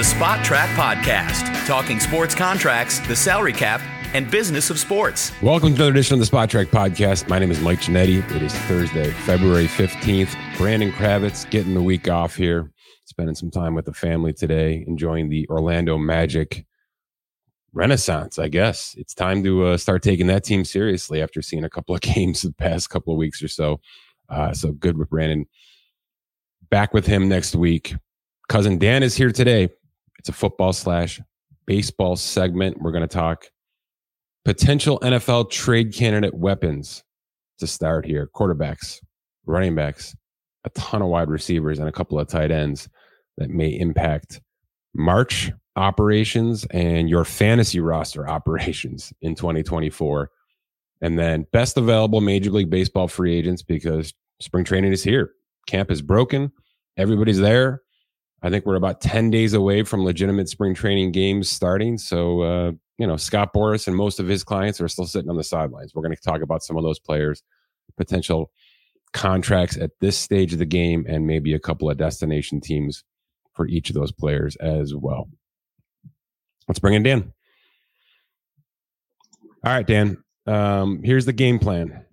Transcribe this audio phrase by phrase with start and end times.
[0.00, 3.82] the Spotrac Podcast, talking sports contracts, the salary cap,
[4.14, 5.30] and business of sports.
[5.42, 7.28] Welcome to another edition of the Spotrac Podcast.
[7.28, 8.24] My name is Mike Ginnitti.
[8.34, 10.34] It is Thursday, February 15th.
[10.56, 12.72] Brandon Kravitz getting the week off here,
[13.04, 16.64] spending some time with the family today, enjoying the Orlando Magic
[17.74, 18.94] renaissance, I guess.
[18.96, 22.40] It's time to uh, start taking that team seriously after seeing a couple of games
[22.40, 23.82] the past couple of weeks or so.
[24.30, 25.44] Uh, so good with Brandon.
[26.70, 27.96] Back with him next week.
[28.48, 29.68] Cousin Dan is here today.
[30.20, 31.18] It's a football slash
[31.66, 32.82] baseball segment.
[32.82, 33.46] We're going to talk
[34.44, 37.02] potential NFL trade candidate weapons
[37.58, 38.98] to start here quarterbacks,
[39.46, 40.14] running backs,
[40.64, 42.86] a ton of wide receivers, and a couple of tight ends
[43.38, 44.42] that may impact
[44.94, 50.28] March operations and your fantasy roster operations in 2024.
[51.00, 55.30] And then best available Major League Baseball free agents because spring training is here.
[55.66, 56.52] Camp is broken.
[56.98, 57.80] Everybody's there.
[58.42, 61.98] I think we're about 10 days away from legitimate spring training games starting.
[61.98, 65.36] So, uh, you know, Scott Boras and most of his clients are still sitting on
[65.36, 65.94] the sidelines.
[65.94, 67.42] We're going to talk about some of those players,
[67.96, 68.50] potential
[69.12, 73.04] contracts at this stage of the game, and maybe a couple of destination teams
[73.54, 75.28] for each of those players as well.
[76.66, 77.32] Let's bring in Dan.
[79.64, 80.22] All right, Dan.
[80.46, 82.04] Um, here's the game plan.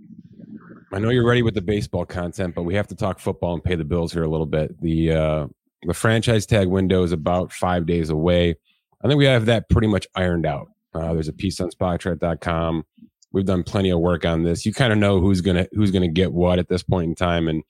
[0.91, 3.64] I know you're ready with the baseball content, but we have to talk football and
[3.64, 4.80] pay the bills here a little bit.
[4.81, 5.47] The uh,
[5.83, 8.56] the franchise tag window is about five days away.
[9.03, 10.69] I think we have that pretty much ironed out.
[10.94, 12.84] Uh, there's a piece on Spotrac.com.
[13.31, 14.66] We've done plenty of work on this.
[14.66, 17.47] You kind of know who's gonna who's gonna get what at this point in time,
[17.47, 17.64] and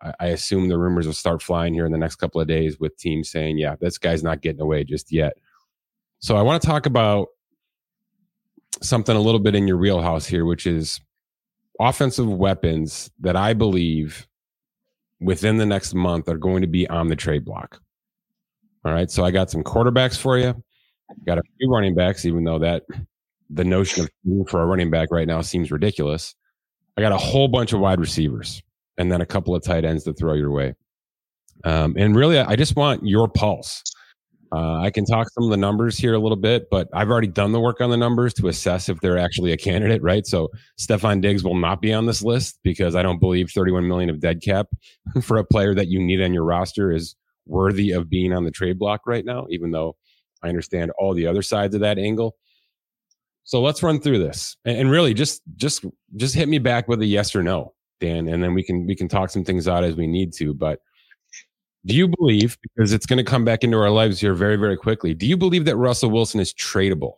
[0.00, 2.78] I, I assume the rumors will start flying here in the next couple of days
[2.78, 5.34] with teams saying, "Yeah, this guy's not getting away just yet."
[6.20, 7.28] So I want to talk about
[8.82, 11.00] something a little bit in your wheelhouse here, which is
[11.78, 14.26] offensive weapons that I believe
[15.20, 17.80] within the next month are going to be on the trade block.
[18.84, 19.10] All right.
[19.10, 20.62] So I got some quarterbacks for you.
[21.26, 22.84] Got a few running backs, even though that
[23.50, 26.34] the notion of for a running back right now seems ridiculous.
[26.96, 28.62] I got a whole bunch of wide receivers
[28.96, 30.74] and then a couple of tight ends to throw your way.
[31.64, 33.82] Um, and really, I just want your pulse.
[34.52, 37.28] Uh, I can talk some of the numbers here a little bit, but I've already
[37.28, 40.26] done the work on the numbers to assess if they're actually a candidate, right?
[40.26, 44.10] So Stefon Diggs will not be on this list because I don't believe 31 million
[44.10, 44.66] of dead cap
[45.22, 47.14] for a player that you need on your roster is
[47.46, 49.96] worthy of being on the trade block right now, even though
[50.42, 52.36] I understand all the other sides of that angle.
[53.44, 54.56] So let's run through this.
[54.64, 55.84] And really just just
[56.16, 58.94] just hit me back with a yes or no, Dan, and then we can we
[58.94, 60.80] can talk some things out as we need to, but
[61.86, 64.76] do you believe, because it's going to come back into our lives here very, very
[64.76, 67.14] quickly, do you believe that Russell Wilson is tradable?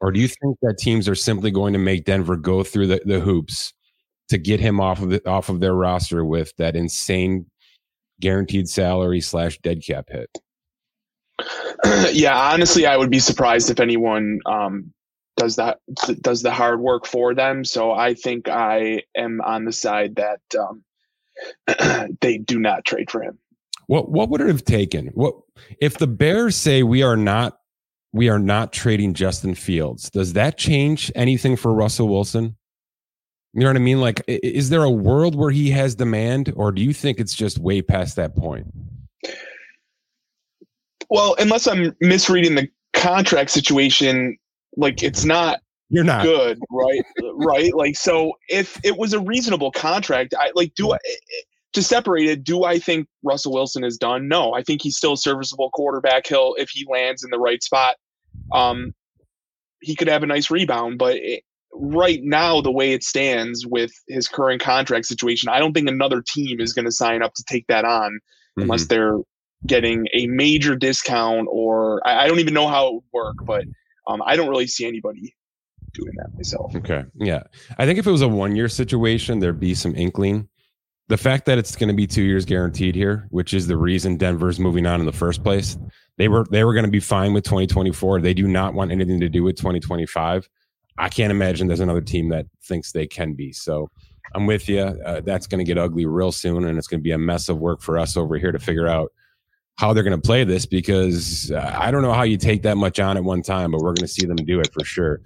[0.00, 3.00] Or do you think that teams are simply going to make Denver go through the,
[3.04, 3.72] the hoops
[4.28, 7.46] to get him off of the, off of their roster with that insane
[8.20, 10.30] guaranteed salary slash dead cap hit?
[12.12, 14.92] yeah, honestly, I would be surprised if anyone um,
[15.36, 15.78] does that
[16.20, 17.64] does the hard work for them.
[17.64, 20.82] So I think I am on the side that um,
[22.20, 23.38] they do not trade for him.
[23.86, 25.08] What what would it have taken?
[25.08, 25.36] What
[25.80, 27.58] if the Bears say we are not
[28.12, 30.10] we are not trading Justin Fields?
[30.10, 32.56] Does that change anything for Russell Wilson?
[33.52, 34.00] You know what I mean?
[34.00, 37.58] Like, is there a world where he has demand, or do you think it's just
[37.58, 38.66] way past that point?
[41.08, 44.36] Well, unless I'm misreading the contract situation,
[44.76, 47.04] like it's not you're not good, right?
[47.34, 47.74] right.
[47.74, 50.98] Like, so if it was a reasonable contract, I like, do I,
[51.74, 54.28] to separate it, do I think Russell Wilson is done?
[54.28, 56.26] No, I think he's still a serviceable quarterback.
[56.26, 57.96] He'll, if he lands in the right spot,
[58.52, 58.94] um,
[59.80, 60.98] he could have a nice rebound.
[60.98, 65.72] But it, right now, the way it stands with his current contract situation, I don't
[65.72, 68.62] think another team is going to sign up to take that on mm-hmm.
[68.62, 69.18] unless they're
[69.66, 73.64] getting a major discount or I, I, don't even know how it would work, but
[74.06, 75.34] um, I don't really see anybody
[75.96, 76.74] doing that myself.
[76.76, 77.04] Okay.
[77.14, 77.42] Yeah.
[77.78, 80.48] I think if it was a one year situation, there'd be some inkling.
[81.08, 84.16] The fact that it's going to be two years guaranteed here, which is the reason
[84.16, 85.78] Denver's moving on in the first place.
[86.18, 88.20] They were they were going to be fine with 2024.
[88.20, 90.48] They do not want anything to do with 2025.
[90.98, 93.52] I can't imagine there's another team that thinks they can be.
[93.52, 93.90] So
[94.34, 94.80] I'm with you.
[94.80, 97.48] Uh, that's going to get ugly real soon, and it's going to be a mess
[97.48, 99.12] of work for us over here to figure out
[99.76, 102.76] how they're going to play this because uh, I don't know how you take that
[102.76, 105.20] much on at one time, but we're going to see them do it for sure.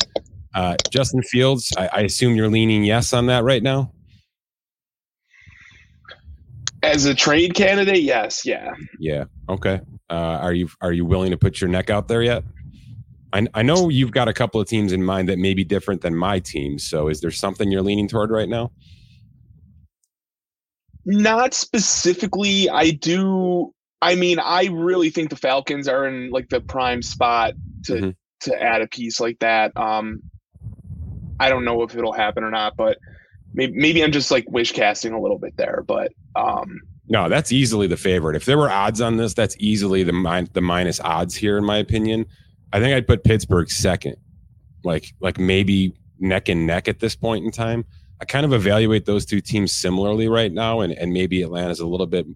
[0.55, 3.93] Uh, Justin Fields, I, I assume you're leaning yes on that right now.
[6.83, 9.81] As a trade candidate, yes, yeah, yeah, okay.
[10.09, 12.43] Uh, are you are you willing to put your neck out there yet?
[13.33, 16.01] I, I know you've got a couple of teams in mind that may be different
[16.01, 16.79] than my team.
[16.79, 18.73] So, is there something you're leaning toward right now?
[21.05, 22.69] Not specifically.
[22.71, 27.55] I do I mean, I really think the Falcons are in like the prime spot
[27.85, 28.11] to mm-hmm.
[28.41, 29.77] to add a piece like that.
[29.77, 30.23] Um,
[31.41, 32.99] I don't know if it'll happen or not, but
[33.55, 35.83] maybe maybe I'm just like wish casting a little bit there.
[35.87, 38.37] But um, no, that's easily the favorite.
[38.37, 41.65] If there were odds on this, that's easily the min- the minus odds here, in
[41.65, 42.27] my opinion.
[42.73, 44.17] I think I'd put Pittsburgh second,
[44.85, 47.85] like like maybe neck and neck at this point in time.
[48.21, 51.87] I kind of evaluate those two teams similarly right now, and, and maybe Atlanta's a
[51.87, 52.27] little bit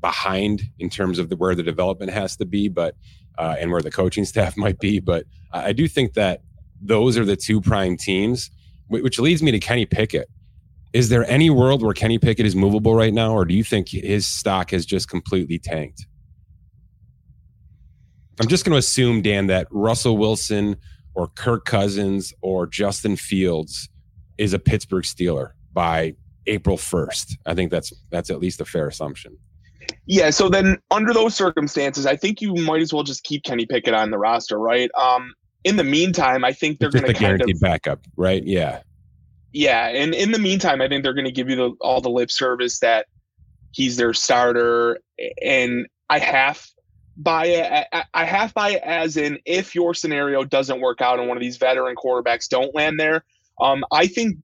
[0.00, 2.96] behind in terms of the, where the development has to be, but
[3.38, 4.98] uh, and where the coaching staff might be.
[4.98, 6.42] But I do think that
[6.80, 8.50] those are the two prime teams,
[8.88, 10.28] which leads me to Kenny Pickett.
[10.92, 13.88] Is there any world where Kenny Pickett is movable right now, or do you think
[13.88, 16.06] his stock has just completely tanked?
[18.40, 20.76] I'm just going to assume, Dan, that Russell Wilson
[21.14, 23.88] or Kirk Cousins or Justin Fields
[24.38, 26.14] is a Pittsburgh Steeler by
[26.46, 27.36] April 1st.
[27.46, 29.36] I think that's that's at least a fair assumption.
[30.06, 33.66] Yeah, so then under those circumstances, I think you might as well just keep Kenny
[33.66, 34.90] Pickett on the roster, right?
[34.98, 35.34] Um,
[35.66, 38.42] in the meantime, I think they're going to guaranteed of, backup, right?
[38.44, 38.82] Yeah,
[39.52, 42.08] yeah, and in the meantime, I think they're going to give you the, all the
[42.08, 43.06] lip service that
[43.72, 45.00] he's their starter,
[45.42, 46.72] and I half
[47.16, 47.88] buy it.
[48.14, 51.40] I half buy it as in if your scenario doesn't work out and one of
[51.40, 53.24] these veteran quarterbacks don't land there,
[53.60, 54.38] um, I think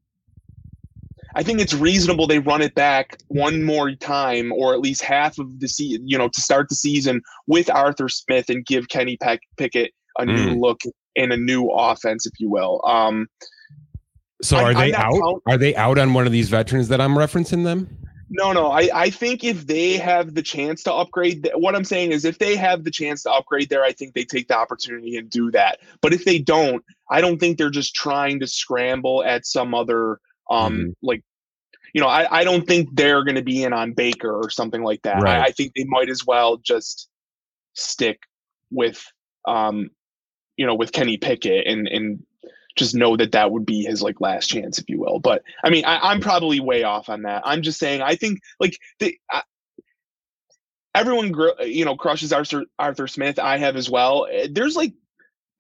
[1.36, 5.38] I think it's reasonable they run it back one more time, or at least half
[5.38, 9.16] of the season, you know, to start the season with Arthur Smith and give Kenny
[9.18, 10.34] Peck- Pickett a mm.
[10.34, 10.80] new look
[11.17, 12.81] in a new offense, if you will.
[12.85, 13.29] Um,
[14.43, 15.12] so are I, they out?
[15.12, 17.99] Count- are they out on one of these veterans that I'm referencing them?
[18.35, 18.70] No, no.
[18.70, 22.38] I, I think if they have the chance to upgrade, what I'm saying is if
[22.38, 25.50] they have the chance to upgrade there, I think they take the opportunity and do
[25.50, 25.81] that.
[26.00, 30.19] But if they don't, I don't think they're just trying to scramble at some other
[30.50, 30.91] um mm-hmm.
[31.03, 31.23] like
[31.93, 34.82] you know, I, I don't think they're going to be in on Baker or something
[34.82, 35.23] like that.
[35.23, 35.38] Right.
[35.38, 37.09] I, I, think they might as well just
[37.75, 38.20] stick
[38.70, 39.05] with,
[39.47, 39.91] um,
[40.56, 42.25] you know, with Kenny Pickett and and
[42.76, 45.19] just know that that would be his like last chance, if you will.
[45.19, 47.43] But I mean, I, am probably way off on that.
[47.44, 49.16] I'm just saying, I think like the.
[49.31, 49.43] I,
[50.94, 53.38] everyone, you know, crushes Arthur Arthur Smith.
[53.38, 54.26] I have as well.
[54.50, 54.94] There's like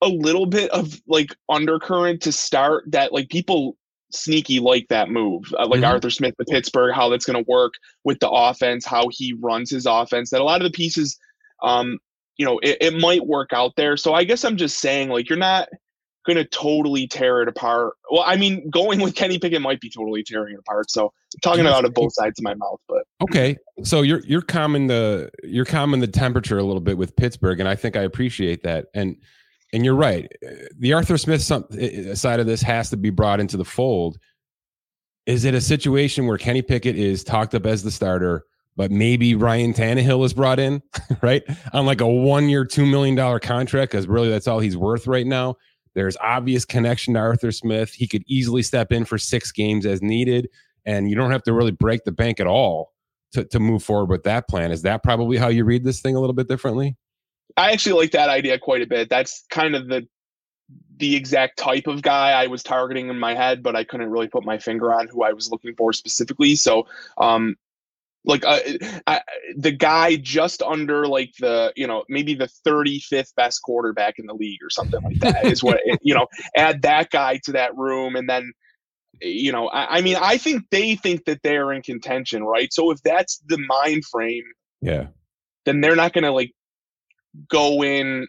[0.02, 3.76] a little bit of like undercurrent to start that like people
[4.10, 5.92] sneaky like that move, uh, like mm-hmm.
[5.92, 7.74] Arthur Smith to Pittsburgh, how that's going to work
[8.04, 10.30] with the offense, how he runs his offense.
[10.30, 11.18] That a lot of the pieces,
[11.62, 11.98] um,
[12.36, 13.96] you know, it, it might work out there.
[13.96, 15.68] So I guess I'm just saying, like, you're not
[16.24, 17.94] going to totally tear it apart.
[18.10, 20.90] Well, I mean, going with Kenny Pickett might be totally tearing it apart.
[20.90, 23.56] So I'm talking about it both sides of my mouth, but okay.
[23.82, 27.68] So you're you're calming the you're calming the temperature a little bit with Pittsburgh, and
[27.68, 28.86] I think I appreciate that.
[28.94, 29.16] And
[29.72, 30.30] and you're right.
[30.46, 33.64] Uh, the Arthur Smith uh, uh, side of this has to be brought into the
[33.64, 34.18] fold.
[35.26, 38.44] Is it a situation where Kenny Pickett is talked up as the starter,
[38.76, 40.82] but maybe Ryan Tannehill is brought in,
[41.22, 41.42] right?
[41.72, 45.26] On like a one year, $2 million contract, because really that's all he's worth right
[45.26, 45.56] now.
[45.94, 47.92] There's obvious connection to Arthur Smith.
[47.92, 50.48] He could easily step in for six games as needed,
[50.86, 52.92] and you don't have to really break the bank at all
[53.32, 54.72] to, to move forward with that plan.
[54.72, 56.96] Is that probably how you read this thing a little bit differently?
[57.56, 59.10] I actually like that idea quite a bit.
[59.10, 60.06] That's kind of the
[60.96, 64.28] the exact type of guy I was targeting in my head, but I couldn't really
[64.28, 66.54] put my finger on who I was looking for specifically.
[66.54, 66.86] So,
[67.18, 67.56] um,
[68.24, 68.60] like uh,
[69.06, 69.20] I,
[69.56, 74.34] the guy just under like the you know maybe the 35th best quarterback in the
[74.34, 78.16] league or something like that is what you know add that guy to that room
[78.16, 78.52] and then
[79.20, 82.90] you know I, I mean i think they think that they're in contention right so
[82.90, 84.44] if that's the mind frame
[84.80, 85.06] yeah
[85.64, 86.52] then they're not going to like
[87.48, 88.26] go in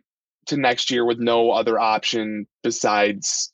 [0.47, 3.51] to next year with no other option besides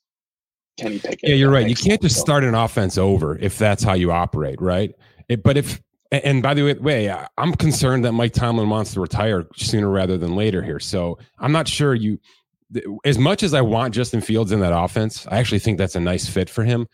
[0.78, 1.30] Kenny Pickett.
[1.30, 1.68] Yeah, you're right.
[1.68, 4.94] You can't just start an offense over if that's how you operate, right?
[5.28, 8.94] It, but if and by the way, way, uh, I'm concerned that Mike Tomlin wants
[8.94, 10.80] to retire sooner rather than later here.
[10.80, 12.20] So I'm not sure you.
[13.04, 16.00] As much as I want Justin Fields in that offense, I actually think that's a
[16.00, 16.88] nice fit for him.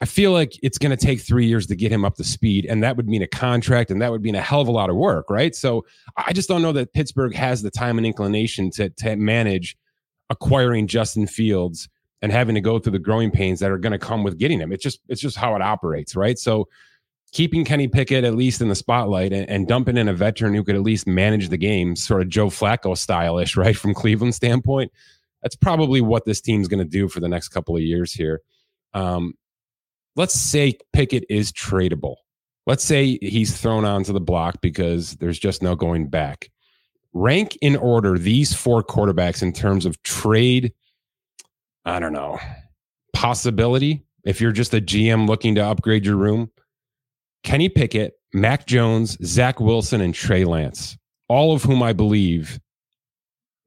[0.00, 2.66] I feel like it's going to take three years to get him up to speed,
[2.66, 4.90] and that would mean a contract, and that would mean a hell of a lot
[4.90, 5.56] of work, right?
[5.56, 5.84] So
[6.16, 9.76] I just don't know that Pittsburgh has the time and inclination to to manage
[10.30, 11.88] acquiring Justin Fields
[12.22, 14.60] and having to go through the growing pains that are going to come with getting
[14.60, 14.72] him.
[14.72, 16.38] It's just it's just how it operates, right?
[16.38, 16.68] So
[17.32, 20.64] keeping Kenny Pickett at least in the spotlight and, and dumping in a veteran who
[20.64, 24.92] could at least manage the game, sort of Joe Flacco stylish, right, from Cleveland standpoint.
[25.42, 28.40] That's probably what this team's going to do for the next couple of years here.
[28.94, 29.34] Um,
[30.16, 32.16] let's say Pickett is tradable.
[32.66, 36.50] Let's say he's thrown onto the block because there's just no going back.
[37.14, 40.74] Rank in order these four quarterbacks in terms of trade.
[41.84, 42.38] I don't know,
[43.14, 44.04] possibility.
[44.24, 46.50] If you're just a GM looking to upgrade your room,
[47.42, 50.96] Kenny Pickett, Mac Jones, Zach Wilson, and Trey Lance.
[51.28, 52.58] all of whom I believe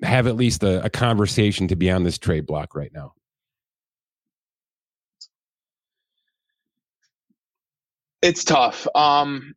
[0.01, 3.13] have at least a, a conversation to be on this trade block right now.
[8.21, 8.87] It's tough.
[8.93, 9.55] Um,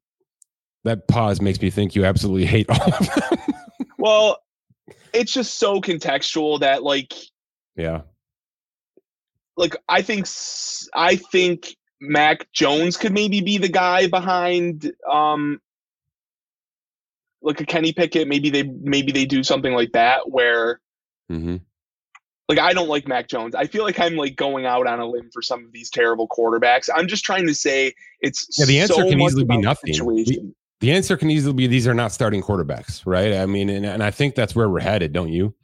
[0.84, 3.54] that pause makes me think you absolutely hate all of them.
[3.98, 4.38] well,
[5.12, 7.12] it's just so contextual that like
[7.76, 8.02] yeah.
[9.56, 10.26] Like I think
[10.94, 11.76] I think
[12.08, 15.60] Mac Jones could maybe be the guy behind um
[17.44, 18.26] like a Kenny Pickett.
[18.26, 20.80] Maybe they maybe they do something like that where
[21.30, 21.56] mm-hmm.
[22.48, 23.54] like I don't like Mac Jones.
[23.54, 26.26] I feel like I'm like going out on a limb for some of these terrible
[26.28, 26.88] quarterbacks.
[26.94, 28.64] I'm just trying to say it's yeah.
[28.64, 29.92] The answer so can easily be nothing.
[29.92, 33.34] The, the, answer can easily be these are not starting quarterbacks, right?
[33.34, 35.54] I mean, and, and I think that's where we're headed, don't you?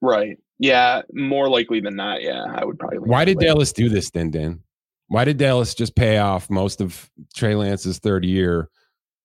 [0.00, 0.38] Right.
[0.58, 1.02] Yeah.
[1.12, 2.22] More likely than not.
[2.22, 2.98] Yeah, I would probably.
[2.98, 4.60] Why did Dallas do this then, Dan?
[5.08, 8.68] Why did Dallas just pay off most of Trey Lance's third year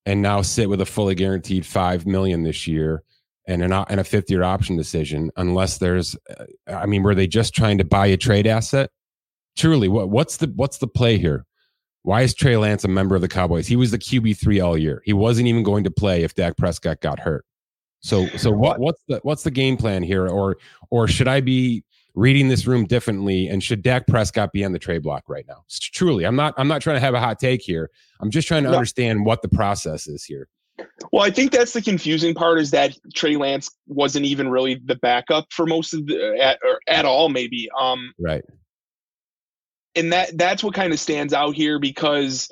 [0.05, 3.03] and now sit with a fully guaranteed five million this year
[3.47, 5.31] and an and a fifth year option decision?
[5.37, 8.91] Unless there's, uh, I mean, were they just trying to buy a trade asset?
[9.57, 11.45] Truly, what what's the what's the play here?
[12.03, 13.67] Why is Trey Lance a member of the Cowboys?
[13.67, 15.01] He was the QB three all year.
[15.05, 17.45] He wasn't even going to play if Dak Prescott got hurt.
[18.01, 20.27] So so what what's the what's the game plan here?
[20.27, 20.57] Or
[20.89, 21.83] or should I be
[22.15, 23.47] reading this room differently?
[23.47, 25.63] And should Dak Prescott be on the trade block right now?
[25.69, 26.53] Truly, I'm not.
[26.57, 27.89] I'm not trying to have a hot take here.
[28.19, 28.75] I'm just trying to no.
[28.75, 30.47] understand what the process is here.
[31.11, 34.95] Well, I think that's the confusing part is that Trey Lance wasn't even really the
[34.95, 37.69] backup for most of the at, or at all, maybe.
[37.79, 38.43] Um, right.
[39.95, 42.49] And that that's what kind of stands out here because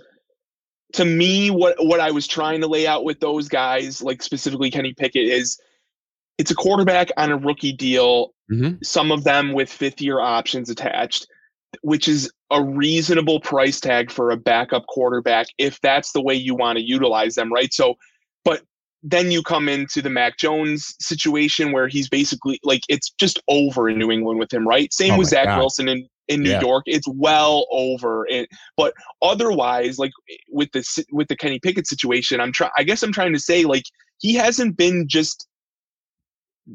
[0.94, 4.72] to me, what what I was trying to lay out with those guys, like specifically
[4.72, 5.60] Kenny Pickett, is
[6.40, 8.76] it's a quarterback on a rookie deal, mm-hmm.
[8.82, 11.28] some of them with fifth year options attached,
[11.82, 16.56] which is a reasonable price tag for a backup quarterback if that's the way you
[16.56, 17.74] want to utilize them, right?
[17.74, 17.96] So,
[18.46, 18.62] but
[19.04, 23.90] then you come into the Mac Jones situation where he's basically like it's just over
[23.90, 24.92] in New England with him, right?
[24.94, 25.60] Same oh with Zach God.
[25.60, 26.62] Wilson in, in New yeah.
[26.62, 26.84] York.
[26.86, 28.26] It's well over.
[28.30, 30.12] It, but otherwise, like
[30.50, 32.72] with the with the Kenny Pickett situation, I'm trying.
[32.78, 33.84] I guess I'm trying to say like
[34.20, 35.49] he hasn't been just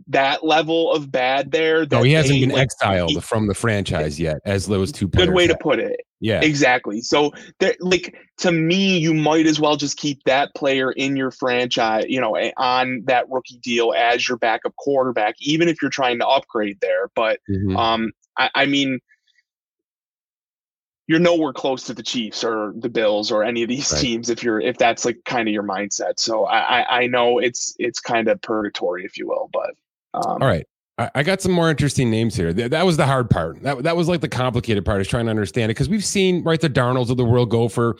[0.09, 1.87] that level of bad there.
[1.87, 5.09] No, he hasn't been exiled he, from the franchise yet, as those two.
[5.09, 5.59] Good way have.
[5.59, 6.01] to put it.
[6.21, 7.01] Yeah, exactly.
[7.01, 7.33] So,
[7.81, 12.21] like to me, you might as well just keep that player in your franchise, you
[12.21, 16.79] know, on that rookie deal as your backup quarterback, even if you're trying to upgrade
[16.81, 17.11] there.
[17.15, 17.77] But, mm-hmm.
[17.77, 19.01] um, I, I mean,
[21.07, 24.01] you're nowhere close to the Chiefs or the Bills or any of these right.
[24.01, 26.19] teams if you're if that's like kind of your mindset.
[26.19, 29.73] So I I know it's it's kind of purgatory, if you will, but
[30.15, 30.67] um, All right.
[30.97, 32.53] I, got some more interesting names here.
[32.53, 33.61] That, was the hard part.
[33.63, 36.45] That, that was like the complicated part is trying to understand it because we've seen
[36.45, 37.97] right the Darnolds of the world go for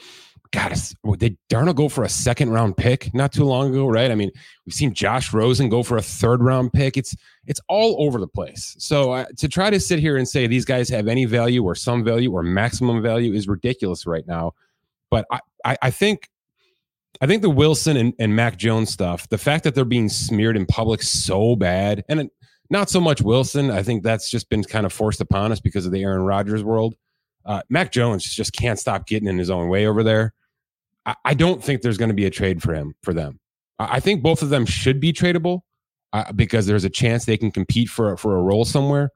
[0.51, 0.73] God,
[1.17, 4.11] did Darnold go for a second round pick not too long ago, right?
[4.11, 4.31] I mean,
[4.65, 6.95] we've seen Josh Rosen go for a third round pick.
[6.95, 7.15] It's
[7.47, 8.75] it's all over the place.
[8.79, 11.75] So uh, to try to sit here and say these guys have any value or
[11.75, 14.53] some value or maximum value is ridiculous right now.
[15.11, 16.29] But I, I, I think
[17.21, 20.57] I think the Wilson and, and Mac Jones stuff, the fact that they're being smeared
[20.57, 22.31] in public so bad, and it,
[22.69, 23.71] not so much Wilson.
[23.71, 26.63] I think that's just been kind of forced upon us because of the Aaron Rodgers
[26.63, 26.95] world.
[27.45, 30.33] Uh, Mac Jones just can't stop getting in his own way over there.
[31.05, 33.39] I, I don't think there's going to be a trade for him for them.
[33.79, 35.61] I, I think both of them should be tradable
[36.11, 39.11] uh, because there's a chance they can compete for for a role somewhere.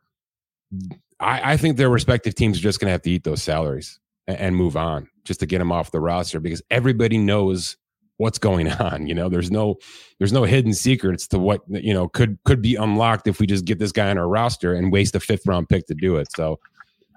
[1.20, 4.00] I, I think their respective teams are just going to have to eat those salaries
[4.28, 7.78] and, and move on just to get them off the roster because everybody knows
[8.20, 9.76] what's going on you know there's no
[10.20, 13.66] there's no hidden secrets to what you know could could be unlocked if we just
[13.66, 16.28] get this guy on our roster and waste a fifth round pick to do it
[16.36, 16.60] so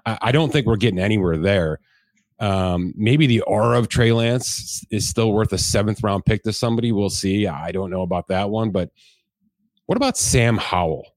[0.05, 1.79] i, I don't think we're getting anywhere there
[2.39, 6.51] um, maybe the aura of Trey Lance is still worth a seventh round pick to
[6.51, 6.91] somebody.
[6.91, 7.47] We'll see.
[7.47, 8.89] I don't know about that one, but
[9.85, 11.15] what about Sam Howell?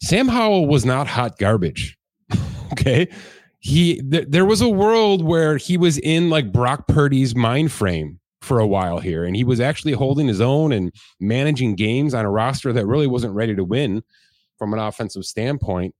[0.00, 1.98] Sam Howell was not hot garbage.
[2.72, 3.06] okay.
[3.58, 8.18] He, th- there was a world where he was in like Brock Purdy's mind frame
[8.42, 9.24] for a while here.
[9.24, 13.06] And he was actually holding his own and managing games on a roster that really
[13.06, 14.02] wasn't ready to win
[14.58, 15.94] from an offensive standpoint.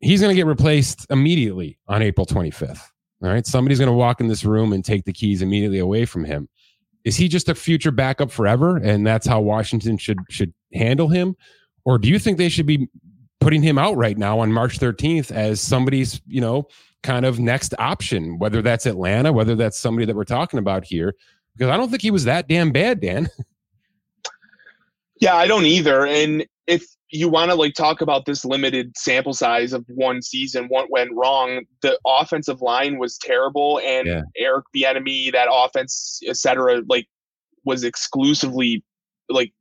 [0.00, 2.80] He's going to get replaced immediately on April 25th.
[3.22, 3.46] All right.
[3.46, 6.48] Somebody's going to walk in this room and take the keys immediately away from him.
[7.04, 8.76] Is he just a future backup forever?
[8.76, 11.36] And that's how Washington should should handle him?
[11.84, 12.88] Or do you think they should be
[13.40, 16.68] putting him out right now on March 13th as somebody's, you know,
[17.02, 21.14] kind of next option, whether that's Atlanta, whether that's somebody that we're talking about here,
[21.58, 23.28] because I don't think he was that damn bad, Dan.
[25.20, 26.06] yeah, I don't either.
[26.06, 30.66] And if you want to like talk about this limited sample size of one season,
[30.66, 34.22] what went wrong, the offensive line was terrible, and yeah.
[34.36, 37.06] Eric Bieniemy, that offense, etc., like
[37.64, 38.84] was exclusively
[39.28, 39.52] like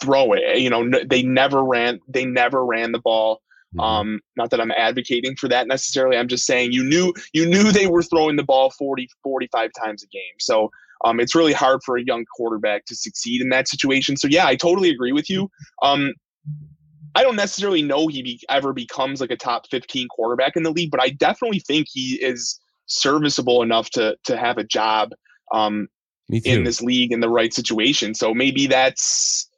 [0.00, 0.58] throw it.
[0.58, 2.00] You know, they never ran.
[2.08, 3.42] They never ran the ball.
[3.74, 3.80] Mm-hmm.
[3.80, 6.16] Um, not that I'm advocating for that necessarily.
[6.16, 10.02] I'm just saying you knew you knew they were throwing the ball 40, 45 times
[10.02, 10.22] a game.
[10.38, 10.70] So
[11.04, 14.16] um, it's really hard for a young quarterback to succeed in that situation.
[14.16, 15.50] So yeah, I totally agree with you.
[15.82, 16.12] Um,
[17.14, 20.70] I don't necessarily know he be, ever becomes like a top 15 quarterback in the
[20.70, 25.10] league, but I definitely think he is serviceable enough to to have a job
[25.52, 25.88] um,
[26.30, 28.14] in this league in the right situation.
[28.14, 29.48] So maybe that's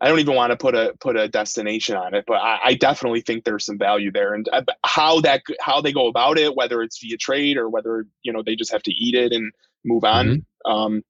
[0.00, 2.74] I don't even want to put a put a destination on it, but I, I
[2.74, 6.54] definitely think there's some value there, and uh, how that how they go about it,
[6.54, 9.50] whether it's via trade or whether you know they just have to eat it and
[9.84, 10.26] move on.
[10.26, 10.70] Mm-hmm.
[10.70, 11.02] Um,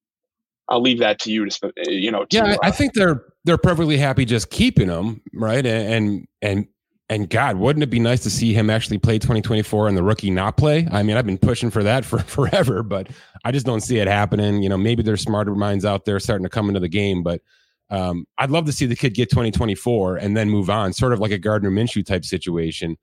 [0.69, 2.25] I'll leave that to you to you know.
[2.25, 5.65] To, yeah, I, I, uh, think they're they're perfectly happy just keeping him, right?
[5.65, 6.67] And and
[7.11, 10.31] and God, wouldn't it be nice to see him actually play 2024 and the rookie
[10.31, 10.89] not play?
[10.91, 13.09] I mean, I've been pushing for that for forever, but
[13.45, 14.63] I just don't see it happening.
[14.63, 17.43] You know, maybe there's smarter minds out there starting to come into the game, but
[17.91, 21.21] um, I'd love to see the kid get 2024 and then move on, sort of
[21.21, 22.97] like a Gardner Minshew type situation.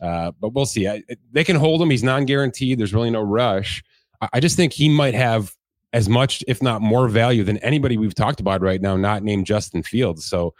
[0.00, 0.86] Uh, but we'll see.
[0.86, 1.90] I, they can hold him.
[1.90, 2.78] He's non-guaranteed.
[2.78, 3.82] There's really no rush.
[4.20, 5.54] I, just think he might have
[5.92, 9.46] as much, if not more, value than anybody we've talked about right now, not named
[9.46, 10.24] Justin Fields.
[10.24, 10.54] So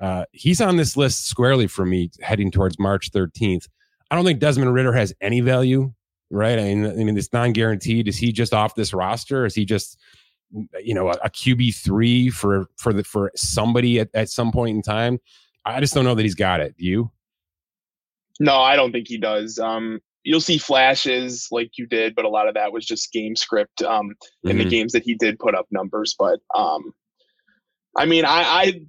[0.00, 3.68] uh, he's on this list squarely for me heading towards March 13th.
[4.10, 5.92] I don't think Desmond Ridder has any value,
[6.30, 6.58] right?
[6.58, 8.08] I mean, I mean, it's non-guaranteed.
[8.08, 9.44] Is he just off this roster?
[9.44, 9.98] Is he just,
[10.82, 14.74] you know, a, a QB three for for the for somebody at, at some point
[14.74, 15.18] in time?
[15.64, 16.74] I just don't know that he's got it.
[16.76, 17.10] You?
[18.40, 19.58] No, I don't think he does.
[19.58, 23.36] Um, you'll see flashes like you did, but a lot of that was just game
[23.36, 24.58] script um, in mm-hmm.
[24.58, 26.14] the games that he did put up numbers.
[26.18, 26.92] But um,
[27.96, 28.80] I mean, I, I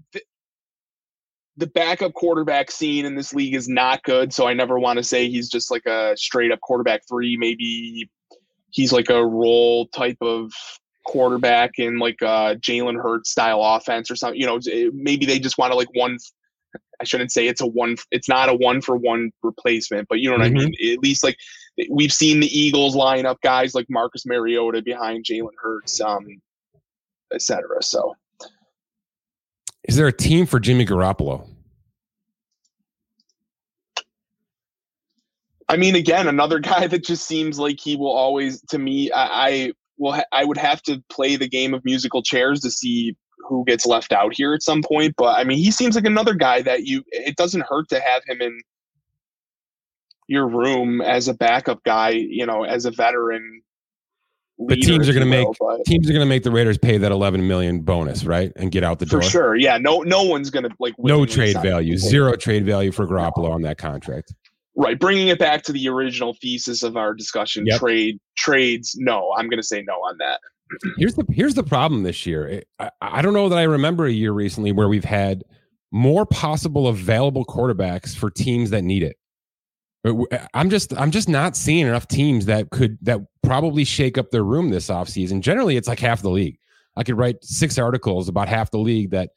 [1.58, 4.34] the backup quarterback scene in this league is not good.
[4.34, 7.38] So I never want to say he's just like a straight up quarterback three.
[7.38, 8.10] Maybe
[8.72, 10.52] he's like a role type of
[11.06, 14.40] quarterback in like a Jalen Hurts style offense or something.
[14.40, 14.60] You know,
[14.94, 16.18] maybe they just want to like one.
[17.02, 17.96] I shouldn't say it's a one.
[18.12, 20.58] It's not a one for one replacement, but you know what mm-hmm.
[20.58, 20.94] I mean.
[20.94, 21.38] At least like
[21.90, 26.28] we've seen the Eagles line up guys like Marcus Mariota behind Jalen Hurts, um,
[27.34, 27.82] etc.
[27.82, 28.16] So
[29.84, 31.48] is there a team for Jimmy Garoppolo?
[35.68, 39.48] I mean, again, another guy that just seems like he will always, to me, I,
[39.48, 43.16] I will, ha- I would have to play the game of musical chairs to see
[43.48, 45.16] who gets left out here at some point.
[45.18, 48.24] But I mean, he seems like another guy that you, it doesn't hurt to have
[48.28, 48.60] him in
[50.28, 53.62] your room as a backup guy, you know, as a veteran
[54.68, 56.98] but teams are going to make but, teams are going to make the Raiders pay
[56.98, 59.22] that 11 million bonus, right, and get out the door.
[59.22, 59.78] For sure, yeah.
[59.78, 63.52] No, no one's going to like no trade value, zero trade value for Garoppolo no.
[63.52, 64.34] on that contract.
[64.76, 67.80] Right, bringing it back to the original thesis of our discussion, yep.
[67.80, 68.96] trade trades.
[68.98, 70.40] No, I'm going to say no on that.
[70.98, 72.64] Here's the here's the problem this year.
[72.80, 75.44] I, I don't know that I remember a year recently where we've had
[75.92, 79.18] more possible available quarterbacks for teams that need it.
[80.06, 84.18] Uh, uh, I'm just I'm just not seeing enough teams that could that probably shake
[84.18, 85.42] up their room this offseason.
[85.42, 86.58] Generally, it's like half the league.
[86.96, 89.32] I could write six articles about half the league that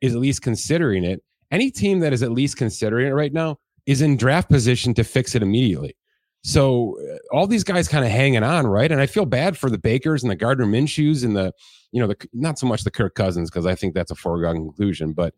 [0.00, 1.22] is at least considering it.
[1.50, 5.04] Any team that is at least considering it right now is in draft position to
[5.04, 5.96] fix it immediately.
[6.44, 8.90] So uh, all these guys kind of hanging on, right?
[8.90, 11.52] And I feel bad for the Bakers and the Gardner Minshews and the,
[11.92, 14.56] you know, the not so much the Kirk Cousins because I think that's a foregone
[14.56, 15.12] conclusion.
[15.12, 15.34] But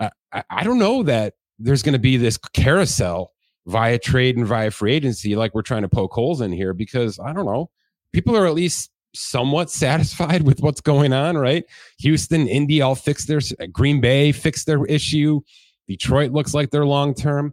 [0.00, 0.10] I,
[0.50, 3.32] I don't know that there's going to be this carousel
[3.66, 7.18] via trade and via free agency, like we're trying to poke holes in here, because
[7.18, 7.70] I don't know,
[8.12, 11.64] people are at least somewhat satisfied with what's going on, right?
[11.98, 13.40] Houston, Indy all fixed their
[13.72, 15.40] Green Bay fixed their issue.
[15.88, 17.52] Detroit looks like they're long term.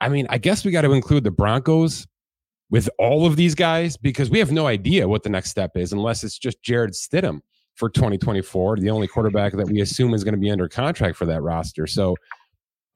[0.00, 2.06] I mean, I guess we got to include the Broncos
[2.70, 5.92] with all of these guys because we have no idea what the next step is
[5.92, 7.40] unless it's just Jarrett Stidham
[7.76, 11.26] for 2024, the only quarterback that we assume is going to be under contract for
[11.26, 11.86] that roster.
[11.86, 12.16] So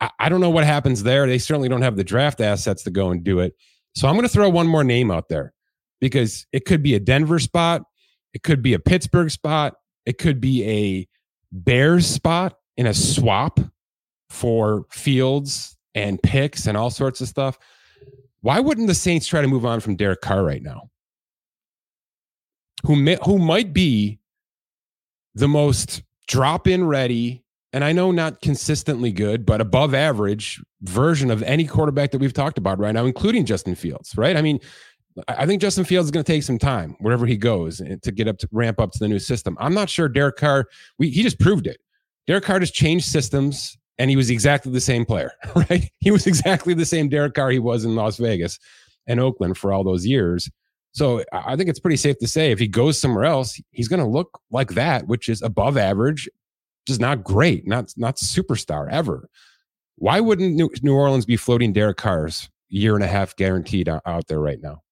[0.01, 1.27] I, I don't know what happens there.
[1.27, 3.55] They certainly don't have the draft assets to go and do it.
[3.95, 5.53] So I'm going to throw one more name out there
[6.01, 7.83] because it could be a Denver spot,
[8.33, 9.75] it could be a Pittsburgh spot,
[10.07, 11.09] it could be a
[11.51, 13.59] Bears spot in a swap
[14.31, 17.59] for Fields and picks and all sorts of stuff.
[18.41, 20.91] Why wouldn't the Saints try to move on from Derek Carr right now?
[22.87, 24.21] Who may, who might be
[25.35, 31.31] the most drop in ready and I know not consistently good, but above average version
[31.31, 34.37] of any quarterback that we've talked about right now, including Justin Fields, right?
[34.37, 34.59] I mean,
[35.27, 38.13] I think Justin Fields is going to take some time wherever he goes eh, to
[38.13, 39.57] get up to ramp up to the new system.
[39.61, 40.67] I'm not sure Derek Carr,
[40.99, 41.79] we, he just proved it.
[42.27, 45.91] Derek Carr just changed systems and he was exactly the same player, right?
[45.99, 48.59] He was exactly the same Derek Carr he was in Las Vegas
[49.07, 50.51] and Oakland for all those years.
[50.93, 54.01] So I think it's pretty safe to say if he goes somewhere else, he's going
[54.01, 56.29] to look like that, which is above average
[56.89, 59.29] just not great, not not superstar ever.
[59.97, 64.41] Why wouldn't New, Orleans be floating Derek Carr's year and a half guaranteed out there
[64.41, 64.83] right now?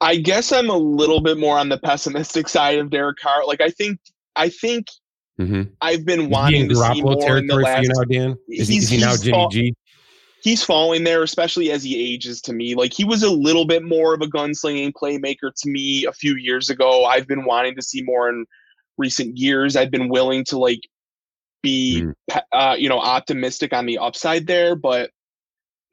[0.00, 3.46] I guess I'm a little bit more on the pessimistic side of Derek Carr.
[3.46, 3.98] Like I think
[4.36, 4.86] I think
[5.40, 5.62] mm-hmm.
[5.80, 7.88] I've been wanting to see more in the last.
[7.88, 8.36] now, Dan?
[8.48, 9.74] Is, he, is he now Jimmy fall, G?
[10.42, 12.40] He's falling there, especially as he ages.
[12.42, 16.04] To me, like he was a little bit more of a gunslinging playmaker to me
[16.06, 17.04] a few years ago.
[17.04, 18.44] I've been wanting to see more in
[18.98, 19.76] recent years.
[19.76, 20.80] I've been willing to like
[21.62, 22.40] be, mm.
[22.52, 25.10] uh, you know, optimistic on the upside there, but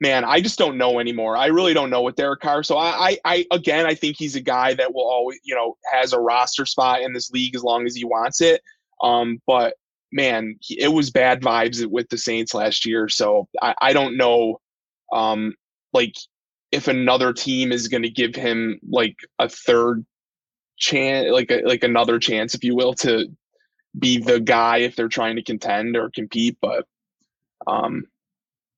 [0.02, 1.36] man, I just don't know anymore.
[1.36, 2.64] I really don't know with Derek Carr.
[2.64, 5.78] So I, I, I, again, I think he's a guy that will always, you know,
[5.92, 8.62] has a roster spot in this league as long as he wants it.
[9.02, 9.76] Um, but
[10.12, 13.10] man, it was bad vibes with the Saints last year.
[13.10, 14.60] So I, I don't know,
[15.14, 15.56] um,
[15.94, 16.16] like
[16.72, 20.06] if another team is going to give him like a third
[20.78, 23.28] chance, like a, like another chance, if you will, to
[23.98, 26.58] be the guy if they're trying to contend or compete.
[26.62, 26.86] But
[27.68, 28.06] um,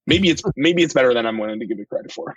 [0.08, 2.36] maybe it's maybe it's better than I'm willing to give it credit for.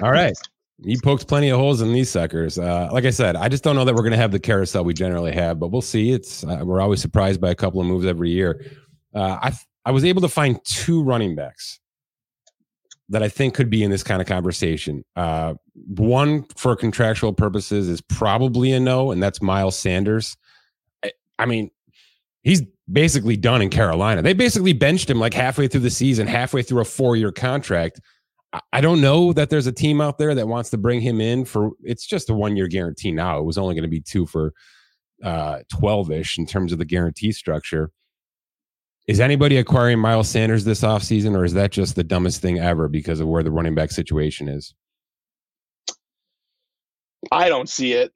[0.02, 0.36] All right.
[0.84, 2.58] He poked plenty of holes in these suckers.
[2.58, 4.84] Uh, like I said, I just don't know that we're going to have the carousel
[4.84, 6.12] we generally have, but we'll see.
[6.12, 8.64] It's uh, we're always surprised by a couple of moves every year.
[9.14, 9.52] Uh, I
[9.86, 11.80] I was able to find two running backs
[13.08, 15.04] that I think could be in this kind of conversation.
[15.14, 20.36] Uh, one for contractual purposes is probably a no, and that's Miles Sanders.
[21.02, 21.70] I, I mean,
[22.42, 24.22] he's basically done in Carolina.
[24.22, 28.00] They basically benched him like halfway through the season, halfway through a four year contract.
[28.72, 31.44] I don't know that there's a team out there that wants to bring him in
[31.44, 33.38] for it's just a one year guarantee now.
[33.38, 34.52] It was only going to be two for
[35.22, 37.90] uh 12 ish in terms of the guarantee structure.
[39.06, 42.88] Is anybody acquiring Miles Sanders this offseason, or is that just the dumbest thing ever
[42.88, 44.74] because of where the running back situation is?
[47.30, 48.12] I don't see it.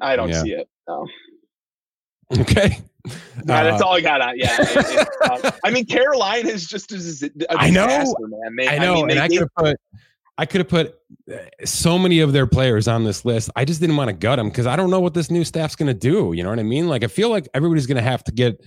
[0.00, 0.42] I don't yeah.
[0.42, 0.68] see it.
[0.88, 1.06] No.
[2.40, 2.78] Okay.
[3.04, 4.38] Yeah, that's uh, all I got on.
[4.38, 8.56] Yeah, it, it, uh, I mean, Carolina is just a, a I know, man.
[8.56, 9.76] They, I know, I mean, and I could have put,
[10.38, 10.94] I could have put
[11.32, 13.50] uh, so many of their players on this list.
[13.56, 15.74] I just didn't want to gut them because I don't know what this new staff's
[15.74, 16.32] going to do.
[16.32, 16.88] You know what I mean?
[16.88, 18.64] Like, I feel like everybody's going to have to get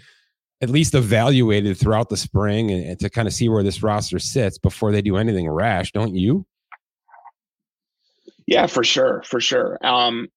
[0.61, 4.19] at least evaluated throughout the spring and, and to kind of see where this roster
[4.19, 5.93] sits before they do anything rash.
[5.93, 6.45] Don't you?
[8.47, 9.77] Yeah, for sure, for sure.
[9.81, 10.27] Um,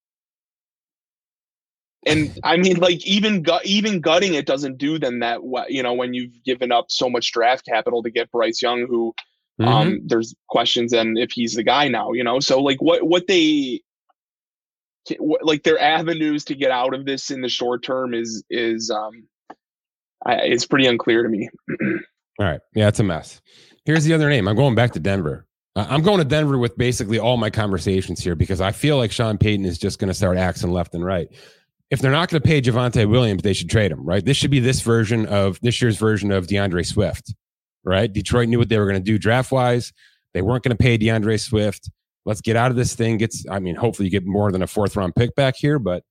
[2.05, 5.65] and I mean, like even gut, even gutting it doesn't do them that well.
[5.67, 9.13] You know, when you've given up so much draft capital to get Bryce Young, who
[9.59, 9.73] um, mm-hmm.
[9.73, 12.13] um, there's questions and if he's the guy now.
[12.13, 13.81] You know, so like what what they
[15.17, 18.89] what, like their avenues to get out of this in the short term is is
[18.89, 19.27] um,
[20.25, 21.49] I, it's pretty unclear to me.
[22.39, 23.41] all right, yeah, it's a mess.
[23.83, 24.47] Here's the other name.
[24.47, 25.45] I'm going back to Denver.
[25.75, 29.37] I'm going to Denver with basically all my conversations here because I feel like Sean
[29.37, 31.29] Payton is just going to start axing left and right
[31.91, 34.23] if they're not going to pay Javonte Williams, they should trade him, right?
[34.23, 37.33] This should be this version of this year's version of D'Andre Swift,
[37.83, 38.11] right?
[38.11, 39.91] Detroit knew what they were going to do draft wise.
[40.33, 41.89] They weren't going to pay D'Andre Swift.
[42.25, 43.17] Let's get out of this thing.
[43.17, 46.03] Gets, I mean, hopefully you get more than a fourth round pick back here, but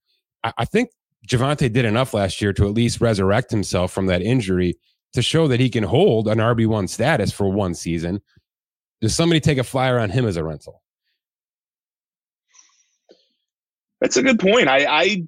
[0.42, 0.90] I, I think
[1.28, 4.78] Javonte did enough last year to at least resurrect himself from that injury
[5.12, 8.20] to show that he can hold an RB1 status for one season.
[9.00, 10.82] Does somebody take a flyer on him as a rental?
[14.00, 14.68] That's a good point.
[14.68, 15.22] I, I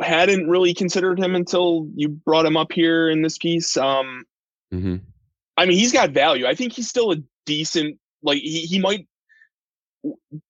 [0.00, 3.76] hadn't really considered him until you brought him up here in this piece.
[3.76, 4.24] Um,
[4.72, 4.96] mm-hmm.
[5.56, 6.46] I mean, he's got value.
[6.46, 7.16] I think he's still a
[7.46, 7.98] decent.
[8.22, 9.06] Like he he might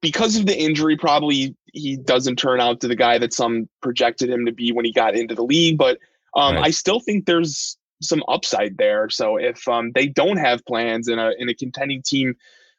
[0.00, 4.30] because of the injury, probably he doesn't turn out to the guy that some projected
[4.30, 5.78] him to be when he got into the league.
[5.78, 5.98] But
[6.34, 6.66] um, right.
[6.66, 9.08] I still think there's some upside there.
[9.10, 12.34] So if um, they don't have plans and a in a contending team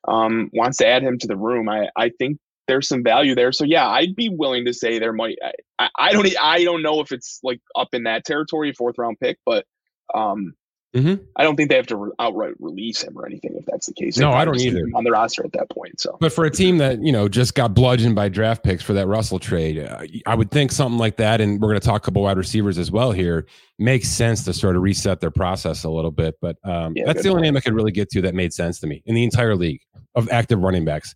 [0.08, 3.52] um, wants to add him to the room, I I think there's some value there.
[3.52, 5.38] So yeah, I'd be willing to say there might.
[5.80, 6.28] I, I don't.
[6.42, 9.66] I don't know if it's like up in that territory, fourth round pick, but
[10.14, 10.54] um,
[10.96, 11.22] mm-hmm.
[11.36, 13.94] I don't think they have to re- outright release him or anything if that's the
[13.94, 14.18] case.
[14.18, 16.00] No, I don't either on the roster at that point.
[16.00, 18.94] So, but for a team that you know just got bludgeoned by draft picks for
[18.94, 21.42] that Russell trade, uh, I would think something like that.
[21.42, 23.46] And we're going to talk a couple wide receivers as well here.
[23.78, 26.36] Makes sense to sort of reset their process a little bit.
[26.40, 27.54] But um, yeah, that's the only point.
[27.54, 29.82] name I could really get to that made sense to me in the entire league
[30.16, 31.14] of active running backs.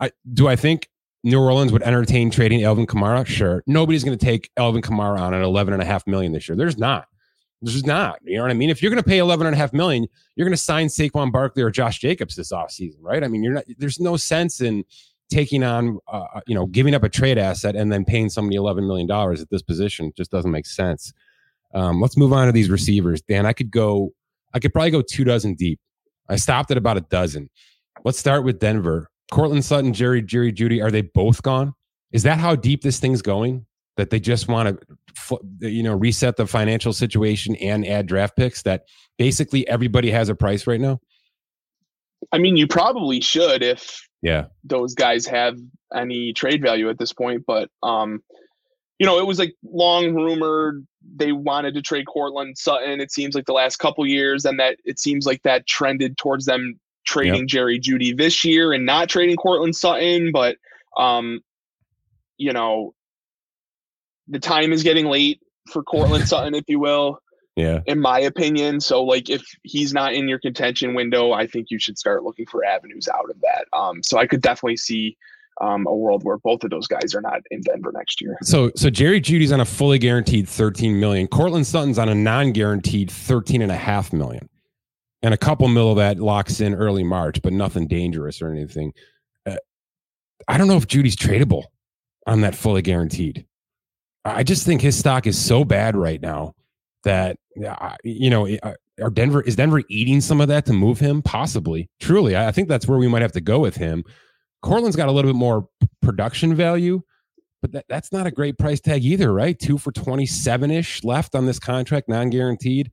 [0.00, 0.88] I, do I think
[1.24, 3.26] New Orleans would entertain trading Alvin Kamara?
[3.26, 3.62] Sure.
[3.66, 6.56] Nobody's going to take Alvin Kamara on at 11 and a half million this year.
[6.56, 7.06] There's not.
[7.62, 8.20] There's not.
[8.22, 8.70] You know what I mean?
[8.70, 11.32] If you're going to pay 11 and a half million, you're going to sign Saquon
[11.32, 13.24] Barkley or Josh Jacobs this offseason, right?
[13.24, 14.84] I mean, you're not, there's no sense in
[15.30, 18.56] taking on, uh, uh you know, giving up a trade asset and then paying somebody
[18.56, 20.06] $11 million at this position.
[20.06, 21.12] It just doesn't make sense.
[21.74, 23.20] Um, let's move on to these receivers.
[23.22, 24.12] Dan, I could go,
[24.54, 25.80] I could probably go two dozen deep.
[26.28, 27.50] I stopped at about a dozen.
[28.04, 29.10] Let's start with Denver.
[29.30, 31.74] Courtland Sutton, Jerry, Jerry Jeudy, are they both gone?
[32.12, 33.66] Is that how deep this thing's going?
[33.96, 34.78] that they just want
[35.20, 38.62] to, you know, reset the financial situation and add draft picks?
[38.62, 38.84] That
[39.18, 41.00] basically everybody has a price right now.
[42.32, 45.58] I mean, you probably should if yeah those guys have
[45.94, 47.44] any trade value at this point.
[47.46, 48.22] But um,
[48.98, 53.00] you know, it was like long rumored they wanted to trade Courtland Sutton.
[53.00, 56.46] It seems like the last couple years, and that it seems like that trended towards
[56.46, 57.46] them trading yep.
[57.46, 60.30] Jerry Jeudy this year and not trading Courtland Sutton.
[60.32, 60.56] But
[60.96, 61.40] um,
[62.36, 62.94] you know,
[64.28, 65.40] the time is getting late
[65.72, 67.20] for Courtland Sutton, if you will.
[67.54, 67.80] Yeah.
[67.86, 68.80] In my opinion.
[68.80, 72.44] So like if he's not in your contention window, I think you should start looking
[72.46, 73.64] for avenues out of that.
[73.72, 75.16] Um, so I could definitely see
[75.62, 78.36] um, a world where both of those guys are not in Denver next year.
[78.42, 81.26] So so Jerry Jeudy's on a fully guaranteed 13 million.
[81.28, 84.46] Courtland Sutton's on a non-guaranteed 13 and a half million.
[85.22, 88.92] And a couple mil of that locks in early March, but nothing dangerous or anything.
[89.46, 89.56] Uh,
[90.46, 91.64] I don't know if Jeudy's tradable
[92.26, 93.46] on that fully guaranteed.
[94.24, 96.54] I just think his stock is so bad right now
[97.04, 97.38] that
[98.02, 101.22] you know uh, are Denver is Denver eating some of that to move him?
[101.22, 102.36] Possibly, truly.
[102.36, 104.04] I think that's where we might have to go with him.
[104.64, 105.68] Courtland's got a little bit more
[106.02, 107.02] production value,
[107.62, 109.58] but that, that's not a great price tag either, right?
[109.58, 112.90] Two for 27 ish left on this contract, non guaranteed.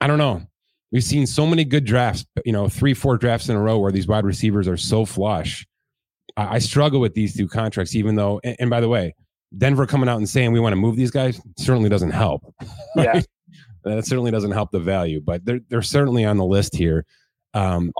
[0.00, 0.42] I don't know.
[0.90, 3.92] We've seen so many good drafts, you know, three, four drafts in a row where
[3.92, 5.66] these wide receivers are so flush.
[6.36, 9.14] I, I struggle with these two contracts, even though, and, and, by the way,
[9.56, 12.42] Denver coming out and saying we want to move these guys certainly doesn't help.
[12.96, 13.20] Yeah.
[13.84, 17.06] that certainly doesn't help the value, but they're, they're certainly on the list here.
[17.54, 17.92] Um,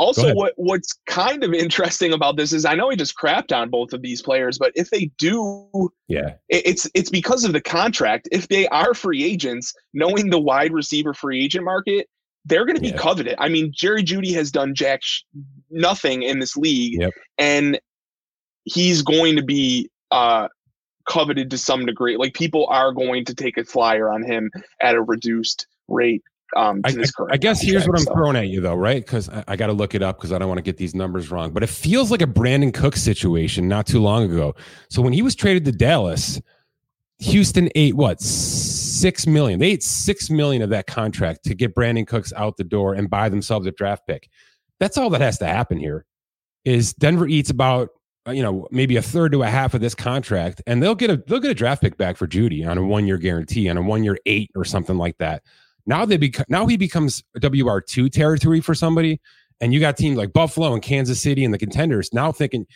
[0.00, 3.68] also, what what's kind of interesting about this is I know he just crapped on
[3.68, 8.26] both of these players, but if they do, yeah, it's it's because of the contract.
[8.32, 12.08] If they are free agents, knowing the wide receiver free agent market,
[12.44, 12.96] they're going to be yeah.
[12.96, 13.34] coveted.
[13.38, 15.22] I mean, Jerry Jeudy has done jack sh-
[15.70, 17.12] nothing in this league, yep.
[17.38, 17.78] and
[18.64, 20.48] he's going to be uh,
[21.08, 22.16] coveted to some degree.
[22.16, 24.50] Like people are going to take a flyer on him
[24.80, 26.22] at a reduced rate
[26.56, 26.94] um, I,
[27.30, 28.12] I, guess here's what I'm so.
[28.12, 29.04] throwing at you though, right?
[29.04, 30.94] Because I, I got to look it up because I don't want to get these
[30.94, 31.52] numbers wrong.
[31.52, 34.54] But it feels like a Brandin Cook situation not too long ago.
[34.88, 36.40] So when he was traded to Dallas,
[37.18, 38.20] Houston ate what
[39.00, 39.58] six million?
[39.58, 43.08] They ate six million of that contract to get Brandin Cooks out the door and
[43.08, 44.28] buy themselves a draft pick.
[44.78, 46.04] That's all that has to happen here.
[46.64, 47.90] Is Denver eats about
[48.26, 51.10] uh, you know maybe a third to a half of this contract, and they'll get
[51.10, 53.76] a they'll get a draft pick back for Jeudy on a one year guarantee on
[53.76, 55.42] a one year eight or something like that.
[55.86, 59.20] Now they become now he becomes WR two territory for somebody,
[59.60, 62.66] and you got teams like Buffalo and Kansas City and the contenders now thinking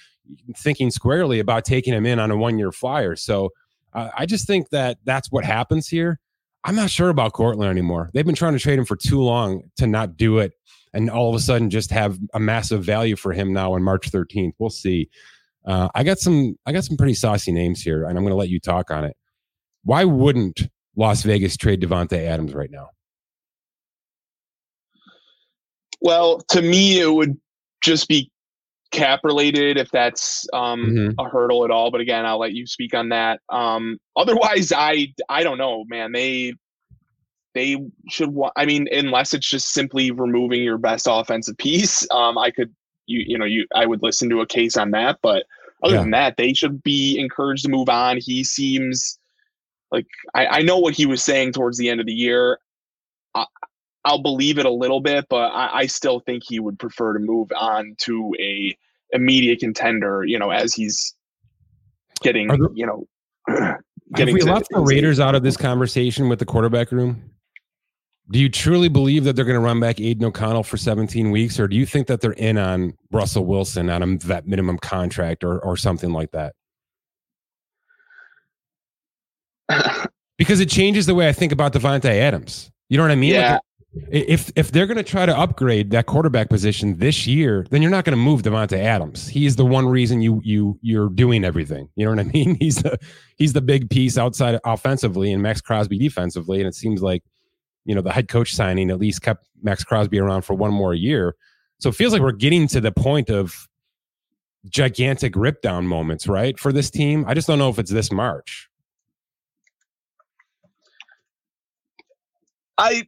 [0.56, 3.14] thinking squarely about taking him in on a one year flyer.
[3.14, 3.50] So
[3.94, 6.18] uh, I just think that that's what happens here.
[6.64, 8.11] I'm not sure about Courtland anymore.
[8.14, 10.52] They've been trying to trade him for too long to not do it,
[10.92, 14.11] and all of a sudden just have a massive value for him now on March
[14.11, 14.52] 13th.
[14.59, 15.11] We'll see.
[15.66, 18.38] Uh, I got some I got some pretty saucy names here, and I'm going to
[18.38, 19.16] let you talk on it.
[19.85, 20.62] Why wouldn't
[20.96, 22.88] Las Vegas trade Davante Adams right now?
[26.00, 27.38] Well, to me, it would
[27.83, 28.30] just be
[28.94, 31.20] cap related if that's um, mm-hmm.
[31.20, 31.90] a hurdle at all.
[31.90, 33.40] But again, I'll let you speak on that.
[33.48, 36.12] Um, otherwise, I I don't know, man.
[36.12, 36.54] They
[37.54, 37.76] they
[38.09, 38.30] should.
[38.30, 42.74] Wa- I mean, unless it's just simply removing your best offensive piece, um, I could
[43.07, 45.18] you you know you I would listen to a case on that.
[45.22, 45.44] But
[45.83, 46.00] other yeah.
[46.00, 48.18] than that, they should be encouraged to move on.
[48.18, 49.18] He seems
[49.90, 52.59] like I, I know what he was saying towards the end of the year.
[53.35, 53.46] I,
[54.05, 57.19] I'll believe it a little bit, but I, I, still think he would prefer to
[57.19, 58.77] move on to a
[59.12, 60.25] immediate contender.
[60.25, 61.14] You know, as he's
[62.23, 63.07] getting, there, you know,
[64.14, 64.37] getting.
[64.37, 67.31] Have we left the Raiders out of this conversation with the quarterback room?
[68.31, 71.61] Do you truly believe that they're going to run back Aidan O'Connell for 17 weeks,
[71.61, 75.45] or do you think that they're in on Russell Wilson on a vet minimum contract
[75.45, 76.55] or or something like that?
[80.38, 82.71] because it changes the way I think about Davante Adams.
[82.88, 83.35] You know what I mean?
[83.35, 83.53] Yeah.
[83.53, 83.61] Like
[84.11, 87.90] if if they're going to try to upgrade that quarterback position this year, then you're
[87.90, 89.28] not going to move Davante Adams.
[89.28, 91.88] He's the one reason you you you're doing everything.
[91.94, 92.57] You know what I mean?
[92.57, 92.98] He's the
[93.37, 96.59] he's the big piece outside offensively and Maxx Crosby defensively.
[96.59, 97.22] And it seems like
[97.85, 100.94] you know the head coach signing at least kept Maxx Crosby around for one more
[100.94, 101.37] year.
[101.78, 103.68] So it feels like we're getting to the point of
[104.66, 106.59] gigantic rip down moments, right?
[106.59, 107.24] For this team.
[107.28, 108.68] I just don't know if it's this March.
[112.76, 113.07] I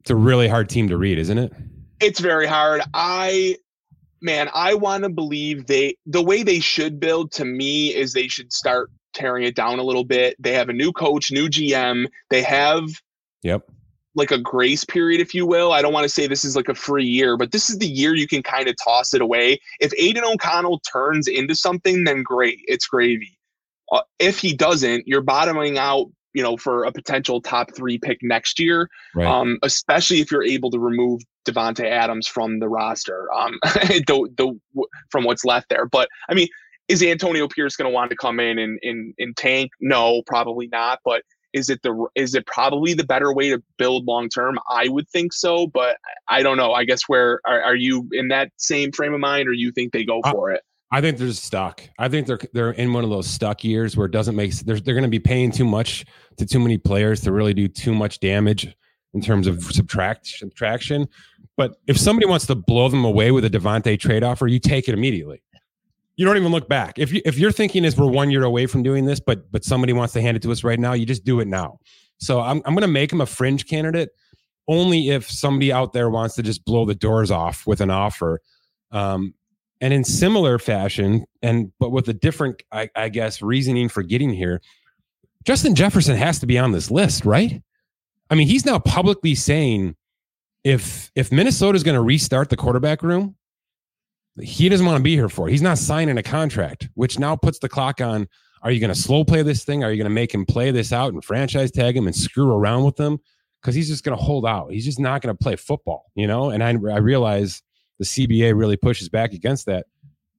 [0.00, 1.52] it's a really hard team to read, isn't it?
[2.00, 2.82] It's very hard.
[2.94, 3.56] I
[4.20, 8.28] man, I want to believe they the way they should build to me is they
[8.28, 10.36] should start tearing it down a little bit.
[10.38, 12.06] They have a new coach, new GM.
[12.30, 12.88] They have
[13.42, 13.70] Yep.
[14.14, 15.72] Like a grace period, if you will.
[15.72, 17.86] I don't want to say this is like a free year, but this is the
[17.86, 19.60] year you can kind of toss it away.
[19.80, 22.60] If Aidan O'Connell turns into something, then great.
[22.66, 23.38] It's gravy.
[23.92, 28.18] uh, if he doesn't, you're bottoming out you know, for a potential top three pick
[28.22, 29.26] next year, right.
[29.26, 34.84] um, especially if you're able to remove Davante Adams from the roster, um, the, the,
[35.10, 35.86] from what's left there.
[35.86, 36.48] But I mean,
[36.88, 39.70] is Antonio Pierce going to want to come in and, and, and tank?
[39.80, 41.00] No, probably not.
[41.04, 44.58] But is it the is it probably the better way to build long term?
[44.70, 45.96] I would think so, but
[46.28, 46.72] I don't know.
[46.72, 49.92] I guess where are, are you in that same frame of mind, or you think
[49.92, 50.62] they go for it?
[50.90, 51.82] I think they're stuck.
[51.98, 54.80] I think they're they're in one of those stuck years where it doesn't make they're
[54.80, 56.06] they're going to be paying too much
[56.38, 58.74] to too many players to really do too much damage
[59.12, 61.06] in terms of subtract subtraction.
[61.56, 64.88] But if somebody wants to blow them away with a Davante trade offer, you take
[64.88, 65.42] it immediately.
[66.16, 66.98] You don't even look back.
[66.98, 69.64] If you if you're thinking is we're one year away from doing this, but but
[69.64, 71.78] somebody wants to hand it to us right now, you just do it now.
[72.18, 74.10] So I'm I'm going to make him a fringe candidate
[74.68, 78.40] only if somebody out there wants to just blow the doors off with an offer.
[78.90, 79.34] Um,
[79.80, 84.30] and in similar fashion, and but with a different, I, I guess, reasoning for getting
[84.30, 84.60] here,
[85.44, 87.62] Justin Jefferson has to be on this list, right?
[88.30, 89.96] I mean, he's now publicly saying
[90.64, 93.36] if if Minnesota is going to restart the quarterback room,
[94.40, 95.52] he doesn't want to be here for it.
[95.52, 98.28] He's not signing a contract, which now puts the clock on.
[98.62, 99.84] Are you going to slow play this thing?
[99.84, 102.52] Are you going to make him play this out and franchise tag him and screw
[102.52, 103.18] around with him?
[103.62, 104.72] Because he's just going to hold out.
[104.72, 106.50] He's just not going to play football, you know.
[106.50, 107.62] And I, I realize
[107.98, 109.86] the CBA really pushes back against that.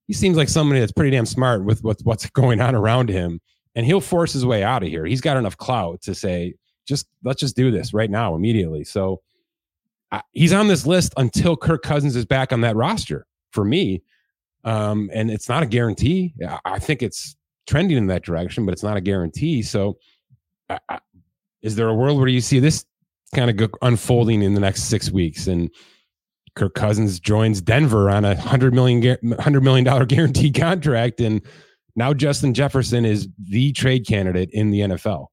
[0.08, 3.40] He seems like somebody that's pretty damn smart with what's what's going on around him,
[3.76, 5.06] and he'll force his way out of here.
[5.06, 6.56] He's got enough clout to say,
[6.88, 8.84] just let's just do this right now, immediately.
[8.84, 9.22] So
[10.12, 14.02] uh, he's on this list until Kirk Cousins is back on that roster for me,
[14.64, 16.34] um, and it's not a guarantee.
[16.66, 17.36] I think it's
[17.68, 19.62] trending in that direction, but it's not a guarantee.
[19.62, 19.98] So,
[21.62, 22.86] is there a world where you see this
[23.36, 25.70] kind of unfolding in the next six weeks and?
[26.60, 31.42] Kirk Cousins joins Denver on a hundred million hundred million dollar guaranteed contract, and
[31.96, 35.28] now Justin Jefferson is the trade candidate in the NFL.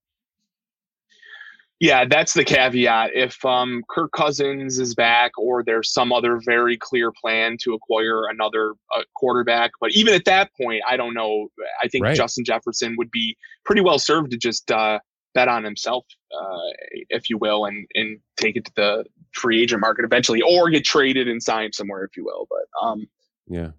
[1.79, 3.11] Yeah, that's the caveat.
[3.13, 8.29] If um, Kirk Cousins is back, or there's some other very clear plan to acquire
[8.31, 11.49] another uh, quarterback, but even at that point, I don't know.
[11.83, 12.17] I think right.
[12.17, 15.01] Justin Jefferson would be pretty well served to just uh,
[15.35, 16.73] bet on himself, uh,
[17.11, 19.05] if you will, and and take it to the
[19.37, 22.49] free agent market eventually, or get traded and signed somewhere, if you will.
[22.49, 23.07] But um,
[23.47, 23.71] yeah,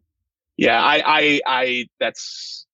[0.58, 2.66] yeah, I, I, I, that's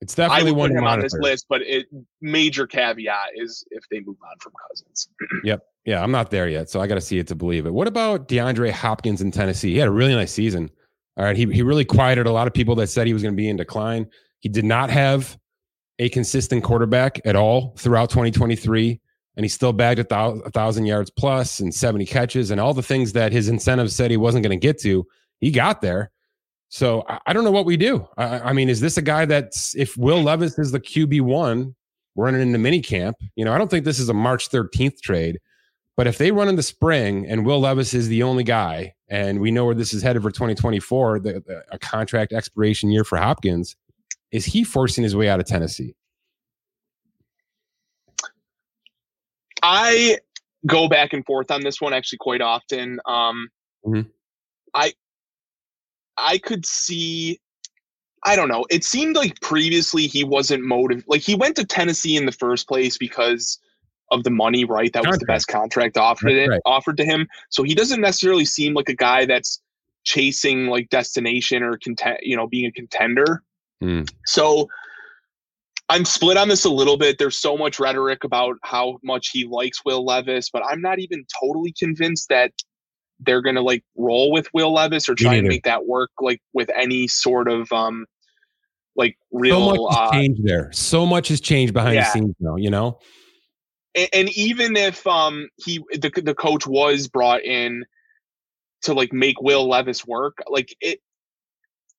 [0.00, 1.86] it's definitely one on this list, but it
[2.22, 5.08] major caveat is if they move on from Cousins.
[5.44, 5.60] yep.
[5.84, 7.72] Yeah, I'm not there yet, so I got to see it to believe it.
[7.72, 9.72] What about DeAndre Hopkins in Tennessee?
[9.72, 10.70] He had a really nice season.
[11.16, 13.34] All right, he he really quieted a lot of people that said he was going
[13.34, 14.06] to be in decline.
[14.40, 15.38] He did not have
[15.98, 19.00] a consistent quarterback at all throughout 2023
[19.36, 23.12] and he still bagged a, thousand, yards plus and 70 catches and all the things
[23.12, 25.06] that his incentives said he wasn't going to get to
[25.40, 26.10] he got there
[26.68, 29.24] so I, I don't know what we do I, I, mean is this a guy
[29.24, 31.74] that's if will levis is the qb1
[32.16, 35.38] running into mini camp you know i don't think this is a march 13th trade
[35.96, 39.40] but if they run in the spring and will levis is the only guy and
[39.40, 43.18] we know where this is headed for 2024 the, the, a contract expiration year for
[43.18, 43.76] hopkins
[44.32, 45.94] is he forcing his way out of Tennessee?
[49.62, 50.18] I
[50.66, 53.00] go back and forth on this one actually quite often.
[53.06, 53.48] Um,
[53.86, 54.08] mm-hmm.
[54.74, 54.92] I
[56.16, 57.40] I could see.
[58.24, 58.66] I don't know.
[58.68, 61.08] It seemed like previously he wasn't motivated.
[61.08, 63.58] Like he went to Tennessee in the first place because
[64.10, 64.92] of the money, right?
[64.92, 66.60] That was the best contract offered it, right.
[66.66, 67.26] offered to him.
[67.48, 69.62] So he doesn't necessarily seem like a guy that's
[70.04, 73.42] chasing like destination or content, you know, being a contender.
[73.82, 74.10] Mm.
[74.26, 74.68] So
[75.90, 77.18] I'm split on this a little bit.
[77.18, 81.24] There's so much rhetoric about how much he likes Will Levis, but I'm not even
[81.42, 82.52] totally convinced that
[83.18, 86.70] they're gonna like roll with Will Levis or try and make that work like with
[86.74, 88.06] any sort of um
[88.94, 90.70] like real so much uh, changed there.
[90.72, 92.04] So much has changed behind yeah.
[92.04, 92.98] the scenes now, you know.
[93.96, 97.84] And, and even if um he the the coach was brought in
[98.82, 101.00] to like make Will Levis work, like it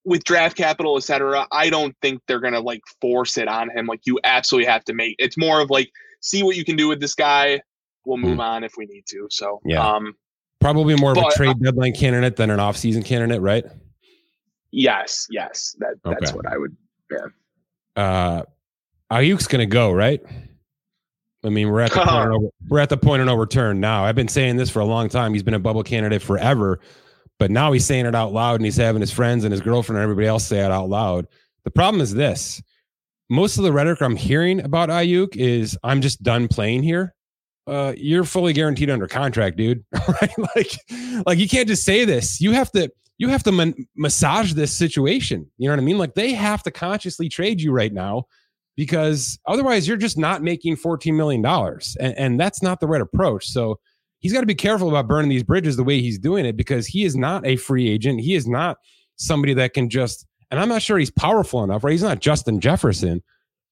[0.03, 3.85] with draft capital, etc., I don't think they're gonna like force it on him.
[3.85, 5.15] Like you absolutely have to make.
[5.19, 5.91] It's more of like
[6.21, 7.61] see what you can do with this guy.
[8.05, 8.43] We'll move mm.
[8.43, 9.27] on if we need to.
[9.29, 10.15] So yeah, um,
[10.59, 13.65] probably more but, of a trade deadline candidate than an offseason candidate, right?
[14.71, 16.75] Yes, yes, that that's what I would.
[17.11, 17.27] Yeah.
[17.95, 18.43] Uh,
[19.11, 20.21] Aiyuk's gonna go right.
[21.43, 24.05] I mean, we're at the point of, we're at the point of no return now.
[24.05, 25.33] I've been saying this for a long time.
[25.33, 26.79] He's been a bubble candidate forever.
[27.39, 29.97] But now he's saying it out loud and he's having his friends and his girlfriend
[29.97, 31.27] and everybody else say it out loud.
[31.63, 32.61] The problem is this
[33.31, 37.15] most of the rhetoric I'm hearing about Aiyuk is I'm just done playing here.
[37.65, 39.85] Uh, you're fully guaranteed under contract, dude.
[40.21, 40.33] right?
[40.55, 40.77] Like,
[41.25, 42.41] like you can't just say this.
[42.41, 45.49] You have to, you have to man- massage this situation.
[45.57, 45.97] You know what I mean?
[45.97, 48.25] Like they have to consciously trade you right now
[48.75, 51.45] because otherwise you're just not making $14 million.
[51.45, 53.47] And, and that's not the right approach.
[53.47, 53.79] So
[54.21, 56.87] he's got to be careful about burning these bridges the way he's doing it because
[56.87, 58.21] he is not a free agent.
[58.21, 58.77] He is not
[59.17, 61.91] somebody that can just, and I'm not sure he's powerful enough, right?
[61.91, 63.21] He's not Justin Jefferson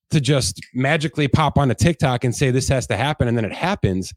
[0.09, 3.45] to just magically pop on a TikTok and say this has to happen and then
[3.45, 4.13] it happens.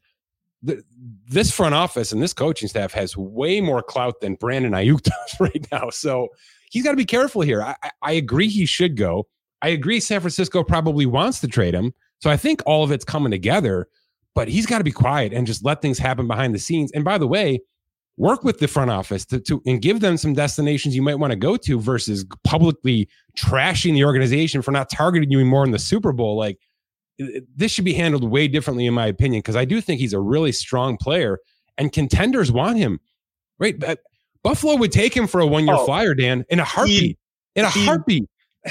[0.62, 0.82] The,
[1.28, 5.40] this front office and this coaching staff has way more clout than Brandon Aiyuk does
[5.40, 5.90] right now.
[5.90, 6.28] So
[6.70, 7.62] he's got to be careful here.
[7.62, 9.26] I, I agree he should go.
[9.60, 11.92] I agree San Francisco probably wants to trade him.
[12.20, 13.88] So I think all of it's coming together,
[14.34, 16.90] but he's got to be quiet and just let things happen behind the scenes.
[16.92, 17.60] And by the way,
[18.16, 21.32] work with the front office to, to and give them some destinations you might want
[21.32, 25.78] to go to versus publicly trashing the organization for not targeting you more in the
[25.78, 26.36] Super Bowl.
[26.36, 26.58] Like
[27.18, 30.20] this should be handled way differently, in my opinion, because I do think he's a
[30.20, 31.38] really strong player
[31.78, 33.00] and contenders want him.
[33.58, 33.76] Right?
[34.42, 37.00] Buffalo would take him for a one year oh, flyer, Dan, in a heartbeat.
[37.00, 37.18] He,
[37.60, 38.28] in a he, heartbeat.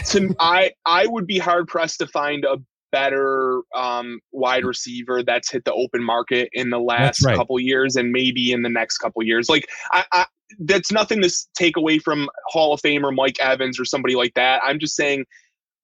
[0.08, 2.58] to I I would be hard pressed to find a
[2.92, 7.36] better um, wide receiver that's hit the open market in the last right.
[7.36, 9.50] couple years and maybe in the next couple years.
[9.50, 10.26] Like I, I,
[10.60, 14.62] that's nothing to take away from Hall of Famer Mike Evans or somebody like that.
[14.64, 15.26] I'm just saying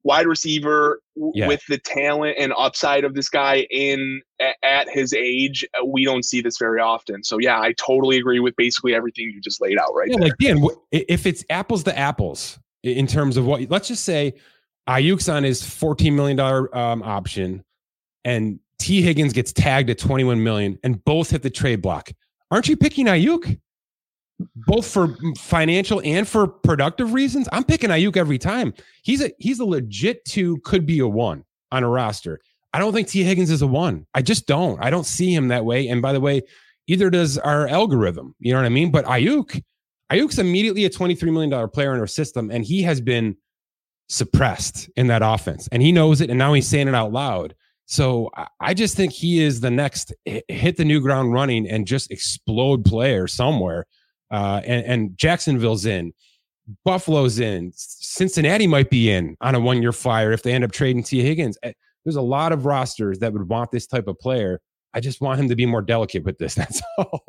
[0.04, 1.02] wide receiver
[1.34, 1.48] yeah.
[1.48, 4.22] with the talent and upside of this guy in
[4.64, 7.24] at his age, uh, we don't see this very often.
[7.24, 10.30] So yeah, I totally agree with basically everything you just laid out right yeah, there.
[10.30, 14.34] Like Dan, if it's apples to apples in terms of what let's just say
[14.88, 17.64] Aiyuk's on his $14 million um, option
[18.24, 22.12] and Tee Higgins gets tagged at 21 million and both hit the trade block.
[22.52, 23.60] Aren't you picking Aiyuk?
[24.56, 27.50] Both for financial and for productive reasons.
[27.52, 28.74] I'm picking Aiyuk every time.
[29.02, 32.40] He's a he's a legit two, could be a one on a roster.
[32.72, 34.06] I don't think Tee Higgins is a one.
[34.14, 34.80] I just don't.
[34.84, 35.88] I don't see him that way.
[35.88, 36.44] And by the way,
[36.86, 38.36] either does our algorithm.
[38.40, 38.92] You know what I mean?
[38.92, 39.60] But Aiyuk,
[40.12, 43.36] Aiyuk's immediately a $23 million player in our system, and he has been
[44.10, 45.68] suppressed in that offense.
[45.72, 47.56] And he knows it, and now he's saying it out loud.
[47.86, 48.30] So
[48.60, 52.84] I just think he is the next hit the new ground running and just explode
[52.84, 53.86] player somewhere.
[54.30, 56.14] Uh, and, and Jacksonville's in,
[56.84, 60.72] Buffalo's in, Cincinnati might be in on a one year flyer if they end up
[60.74, 61.58] trading Tee Higgins.
[61.64, 61.72] Eh,
[62.04, 64.60] there's a lot of rosters that would want this type of player.
[64.94, 66.56] I just want him to be more delicate with this.
[66.56, 67.24] That's all.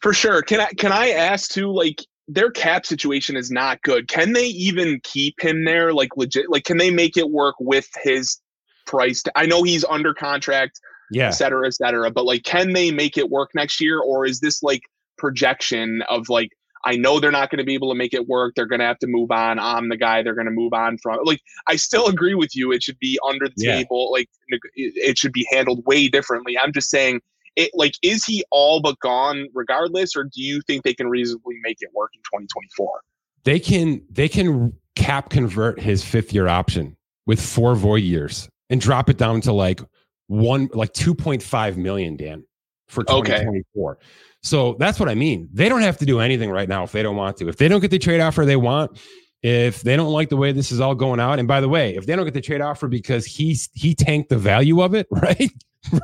[0.00, 0.42] For sure.
[0.42, 1.70] Can I can I ask too?
[1.72, 4.08] Like their cap situation is not good.
[4.08, 5.92] Can they even keep him there?
[5.92, 6.50] Like legit?
[6.50, 8.40] Like can they make it work with his
[8.86, 9.22] price?
[9.36, 12.10] I know he's under contract, yeah, et cetera, et cetera.
[12.10, 14.82] But like, can they make it work next year, or is this like
[15.18, 16.50] projection of like?
[16.82, 18.54] I know they're not going to be able to make it work.
[18.56, 19.58] They're going to have to move on.
[19.58, 21.18] I'm the guy they're going to move on from.
[21.24, 22.72] Like, I still agree with you.
[22.72, 23.76] It should be under the yeah.
[23.76, 24.10] table.
[24.10, 24.30] Like,
[24.74, 26.56] it should be handled way differently.
[26.56, 27.20] I'm just saying
[27.56, 31.56] it like is he all but gone regardless or do you think they can reasonably
[31.62, 33.00] make it work in 2024
[33.44, 36.96] they can they can cap convert his fifth year option
[37.26, 39.80] with four void years and drop it down to like
[40.26, 42.44] one like 2.5 million dan
[42.88, 44.04] for 2024 okay.
[44.42, 45.48] so that's what i mean.
[45.52, 47.48] They don't have to do anything right now if they don't want to.
[47.48, 48.98] If they don't get the trade offer they want
[49.42, 51.96] if they don't like the way this is all going out and by the way
[51.96, 55.06] if they don't get the trade offer because he's he tanked the value of it
[55.10, 55.50] right?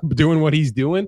[0.09, 1.07] Doing what he's doing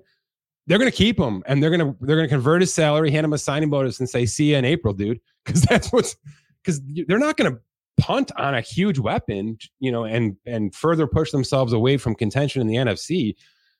[0.69, 3.11] they're going to keep him and they're going to they're going to convert his salary,
[3.11, 6.15] hand him a signing bonus, and say, "See you in April, dude," because that's what's
[6.63, 7.61] because they're not going to
[7.99, 12.61] punt on a huge weapon, you know, and and further push themselves away from contention
[12.61, 13.35] in the NFC.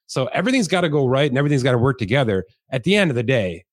[0.07, 2.45] So everything's got to go right and everything's got to work together.
[2.71, 3.65] At the end of the day,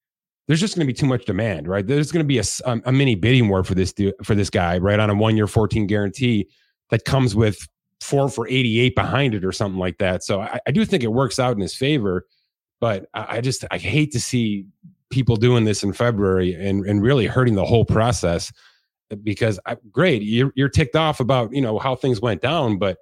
[0.46, 1.86] there's just going to be too much demand, right?
[1.86, 2.44] There's going to be a,
[2.84, 5.46] a, mini bidding war for this dude, for this guy, right, on a one year
[5.46, 6.48] 14 guarantee
[6.90, 7.66] that comes with
[8.00, 10.22] four for 88 behind it or something like that.
[10.22, 12.26] So I, I do think it works out in his favor.
[12.80, 14.66] But I, just I hate to see
[15.10, 18.52] people doing this in February and, and really hurting the whole process
[19.22, 22.98] because I, great you're, you're ticked off about you know how things went down but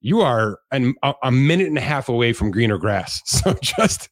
[0.00, 3.20] you are an, a, minute and a half away from greener grass.
[3.26, 4.08] So just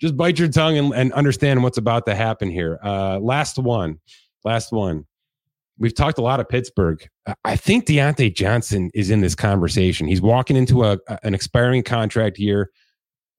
[0.00, 2.78] just bite your tongue and, and understand what's about to happen here.
[2.82, 3.98] Uh, last one
[4.44, 5.06] last one.
[5.78, 7.04] We've talked a lot of pittsburgh.
[7.44, 10.06] I think Diontae johnson is in this conversation.
[10.06, 12.70] He's walking into a, an expiring contract here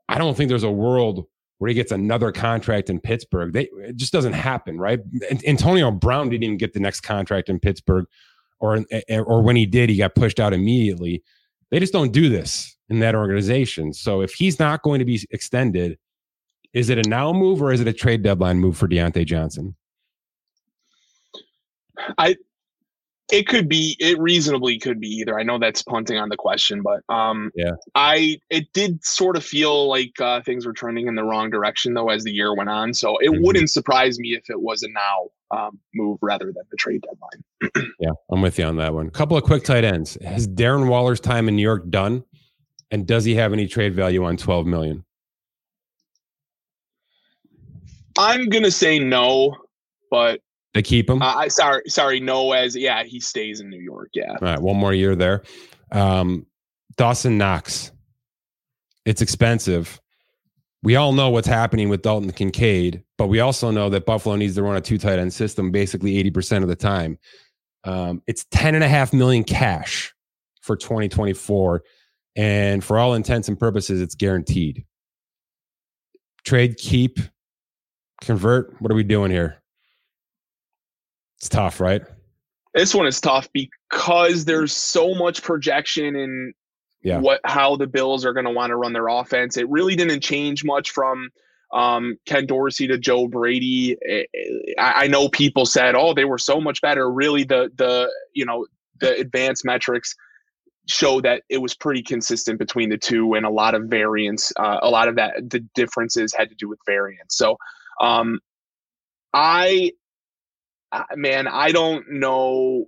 [0.09, 1.25] I don't think there's a world
[1.59, 3.53] where he gets another contract in Pittsburgh.
[3.53, 4.99] They, it just doesn't happen, right?
[5.45, 8.05] Antonio Brown didn't even get the next contract in Pittsburgh,
[8.59, 11.23] or eh, eh, or when he did, he got pushed out immediately.
[11.71, 13.93] They just don't do this in that organization.
[13.93, 15.97] So if he's not going to be extended,
[16.73, 19.75] is it a now move or is it a trade deadline move for Diontae Johnson?
[22.17, 22.35] I
[23.33, 26.81] it could be it reasonably could be either i know that's punting on the question
[26.81, 31.15] but um yeah i it did sort of feel like uh, things were trending in
[31.15, 33.43] the wrong direction though as the year went on so it mm-hmm.
[33.43, 37.91] wouldn't surprise me if it was a now um, move rather than the trade deadline.
[37.99, 39.11] yeah, I'm with you on that one.
[39.11, 40.17] Couple of quick tight ends.
[40.23, 42.23] Has Darren Waller's time in New York done?
[42.89, 45.05] And does he have any trade value on 12 million?
[48.17, 49.55] I'm gonna say no,
[50.11, 50.41] but
[50.73, 51.21] they keep him.
[51.21, 52.51] Uh, I sorry, sorry, no.
[52.51, 54.09] As yeah, he stays in New York.
[54.13, 54.31] Yeah.
[54.31, 55.43] All right, one more year there.
[55.91, 56.45] Um,
[56.97, 57.91] Dawson Knox.
[59.05, 59.99] It's expensive.
[60.81, 64.55] We all know what's happening with Dalton Kincaid, but we also know that Buffalo needs
[64.55, 67.17] to run a two tight end system basically 80% of the time.
[67.85, 70.13] Um, it's 10 and a half million cash
[70.61, 71.83] for 2024.
[72.35, 74.85] And for all intents and purposes, it's guaranteed.
[76.43, 77.19] Trade, keep,
[78.21, 78.81] convert.
[78.81, 79.62] What are we doing here?
[81.43, 82.01] It's tough, right?
[82.73, 86.53] This one is tough because there's so much projection in
[87.01, 87.19] yeah.
[87.19, 89.57] what how the Bills are going to want to run their offense.
[89.57, 91.31] It really didn't change much from
[91.73, 93.97] um, Ken Dorsey to Joe Brady.
[94.79, 98.45] I, I know people said, "Oh, they were so much better." Really, the the you
[98.45, 98.65] know
[99.01, 100.15] the advanced metrics
[100.87, 104.53] show that it was pretty consistent between the two, and a lot of variance.
[104.55, 107.35] Uh, a lot of that the differences had to do with variance.
[107.35, 107.57] So,
[107.99, 108.39] um,
[109.33, 109.91] I
[111.15, 112.85] man, I don't know.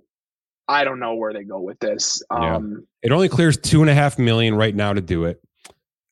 [0.68, 2.22] I don't know where they go with this.
[2.30, 3.08] Um, yeah.
[3.08, 5.40] It only clears two and a half million right now to do it.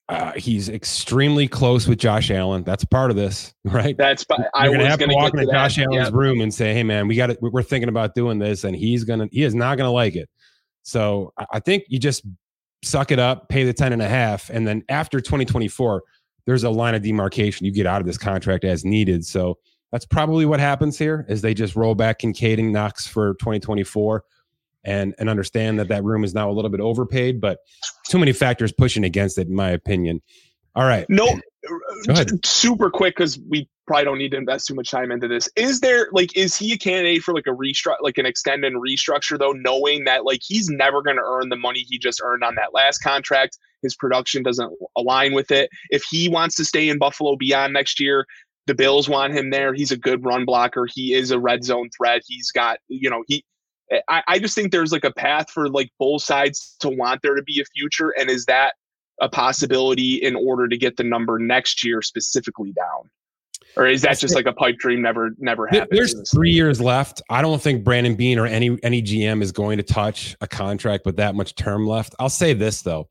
[0.09, 2.63] Uh, he's extremely close with Josh Allen.
[2.63, 3.97] That's part of this, right?
[3.97, 6.17] That's You're I gonna have to walk into Josh Allen's yeah.
[6.17, 7.39] room and say, "Hey, man, we got it.
[7.41, 9.29] We're thinking about doing this," and he's gonna.
[9.33, 10.29] He is not gonna like it.
[10.83, 12.23] So I think you just
[12.83, 16.03] suck it up, pay the ten and a half, and then after 2024,
[16.45, 17.65] there's a line of demarcation.
[17.65, 19.25] You get out of this contract as needed.
[19.25, 19.57] So
[19.95, 24.25] that's probably what happens here is they just roll back Kincaid and Knox for 2024
[24.83, 27.61] and and understand that that room is now a little bit overpaid, but
[28.09, 30.21] too many factors pushing against it, in my opinion.
[30.75, 31.07] All right.
[31.09, 31.39] No,
[32.09, 35.49] uh, super quick because we probably don't need to invest too much time into this.
[35.55, 38.83] Is there like is he a candidate for like a restructure, like an extend and
[38.83, 42.43] restructure though, knowing that like he's never going to earn the money he just earned
[42.43, 43.59] on that last contract?
[43.83, 45.71] His production doesn't align with it.
[45.91, 48.27] If he wants to stay in Buffalo beyond next year,
[48.67, 49.75] the Bills want him there.
[49.75, 50.87] He's a good run blocker.
[50.93, 52.23] He is a red zone threat.
[52.27, 53.45] He's got, you know, he.
[54.09, 57.35] I, I just think there's like a path for like both sides to want there
[57.35, 58.15] to be a future.
[58.19, 58.73] And is that
[59.21, 63.11] a possibility in order to get the number next year specifically down?
[63.77, 65.89] Or is that just like a pipe dream never never happens?
[65.91, 67.23] There's three years left.
[67.29, 71.05] I don't think Brandon Beane or any any GM is going to touch a contract
[71.05, 72.15] with that much term left.
[72.19, 73.09] I'll say this though.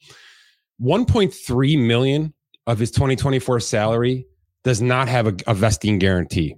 [0.82, 2.34] 1.3 million
[2.66, 4.26] of his 2024 salary
[4.64, 6.56] does not have a, a vesting guarantee.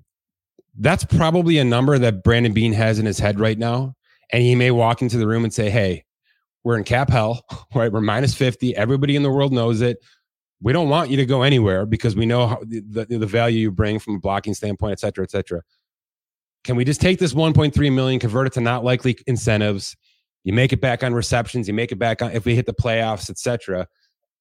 [0.78, 3.96] That's probably a number that Brandon Beane has in his head right now.
[4.32, 6.06] And he may walk into the room and say, Hey,
[6.64, 7.46] we're in cap hell,
[7.76, 7.92] right?
[7.92, 8.76] We're minus 50.
[8.76, 9.98] Everybody in the world knows it.
[10.62, 13.72] We don't want you to go anywhere because we know the, the, the value you
[13.72, 15.62] bring from a blocking standpoint, et cetera, et cetera.
[16.64, 19.96] Can we just take this 1.3 million, convert it to not likely incentives?
[20.44, 22.74] You make it back on receptions, you make it back on if we hit the
[22.74, 23.88] playoffs, et cetera.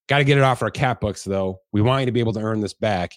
[0.09, 1.61] Got to get it off our cap books, though.
[1.73, 3.13] We want you to be able to earn this back.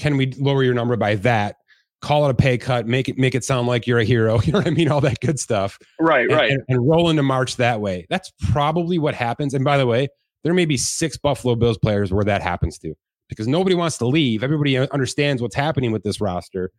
[0.00, 1.56] Can we lower your number by that?
[2.00, 4.40] Call it a pay cut, make it make it sound like you're a hero.
[4.44, 4.90] You know what I mean?
[4.90, 5.78] All that good stuff.
[6.00, 6.50] Right, and, right.
[6.50, 8.06] And, and roll into March that way.
[8.08, 9.52] That's probably what happens.
[9.52, 10.08] And by the way,
[10.42, 12.94] there may be six Buffalo Bills players where that happens to
[13.28, 14.42] because nobody wants to leave.
[14.42, 16.70] Everybody understands what's happening with this roster.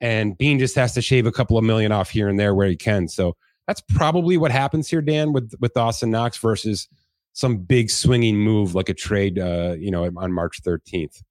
[0.00, 2.68] And Beane just has to shave a couple of million off here and there where
[2.68, 3.06] he can.
[3.06, 6.88] So that's probably what happens here, Dan, with with Dawson Knox versus
[7.34, 11.22] some big swinging move like a trade, uh, you know, on March 13th.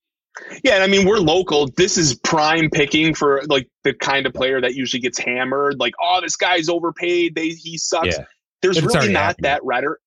[0.63, 1.69] Yeah, and I mean we're local.
[1.75, 5.79] This is prime picking for like the kind of player that usually gets hammered.
[5.79, 7.35] Like, oh, this guy's overpaid.
[7.35, 8.17] They he sucks.
[8.17, 8.25] Yeah.
[8.61, 9.43] There's really not happening.
[9.43, 9.99] that rhetoric.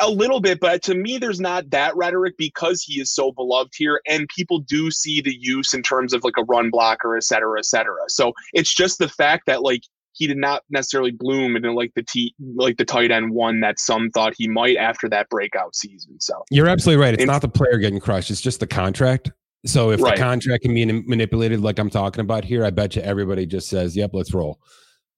[0.00, 3.72] A little bit, but to me, there's not that rhetoric because he is so beloved
[3.76, 7.24] here, and people do see the use in terms of like a run blocker, et
[7.24, 8.02] cetera, et cetera.
[8.06, 9.82] So it's just the fact that like
[10.12, 13.78] he did not necessarily bloom into like the t like the tight end one that
[13.80, 16.20] some thought he might after that breakout season.
[16.20, 17.14] So you're absolutely right.
[17.14, 19.32] It's and, not the player getting crushed; it's just the contract.
[19.66, 20.16] So if right.
[20.16, 23.68] the contract can be manipulated like I'm talking about here, I bet you everybody just
[23.68, 24.60] says, "Yep, let's roll."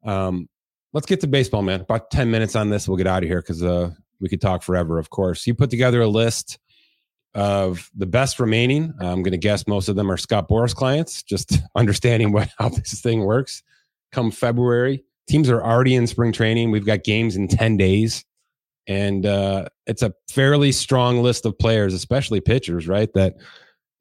[0.05, 0.49] Um,
[0.92, 1.82] let's get to baseball, man.
[1.82, 3.90] About ten minutes on this, we'll get out of here because uh,
[4.20, 4.99] we could talk forever.
[4.99, 6.59] Of course, you put together a list
[7.34, 8.94] of the best remaining.
[9.01, 11.22] I'm going to guess most of them are Scott Boras clients.
[11.22, 13.62] Just understanding what how this thing works.
[14.12, 16.70] Come February, teams are already in spring training.
[16.70, 18.24] We've got games in ten days,
[18.86, 23.12] and uh, it's a fairly strong list of players, especially pitchers, right?
[23.12, 23.34] That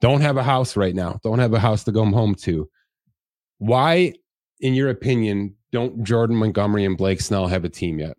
[0.01, 2.69] don't have a house right now, don't have a house to go home to.
[3.59, 4.13] Why,
[4.59, 8.17] in your opinion, don't Jordan Montgomery and Blake Snell have a team yet?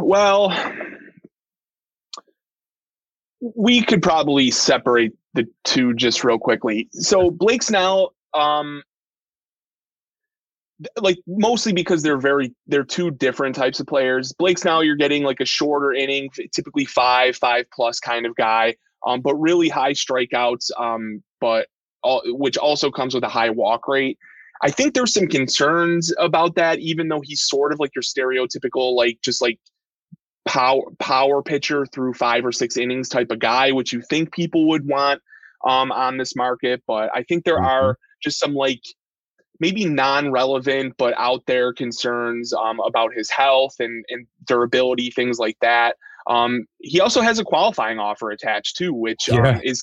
[0.00, 0.54] Well,
[3.40, 6.88] we could probably separate the two just real quickly.
[6.92, 8.82] So Blake Snell, um,
[11.00, 14.32] like mostly because they're very they're two different types of players.
[14.32, 18.74] Blake Snell, you're getting like a shorter inning, typically five, five plus kind of guy,
[19.06, 21.68] um, but really high strikeouts, um, but
[22.02, 24.18] all, which also comes with a high walk rate.
[24.62, 28.94] I think there's some concerns about that, even though he's sort of like your stereotypical,
[28.94, 29.58] like just like
[30.46, 34.68] power power pitcher through five or six innings type of guy, which you think people
[34.68, 35.20] would want
[35.66, 36.82] um, on this market.
[36.86, 37.66] But I think there mm-hmm.
[37.66, 38.82] are just some like
[39.60, 45.56] maybe non-relevant but out there concerns um, about his health and, and durability, things like
[45.60, 45.96] that.
[46.26, 49.60] Um, he also has a qualifying offer attached too, which um, yeah.
[49.62, 49.82] is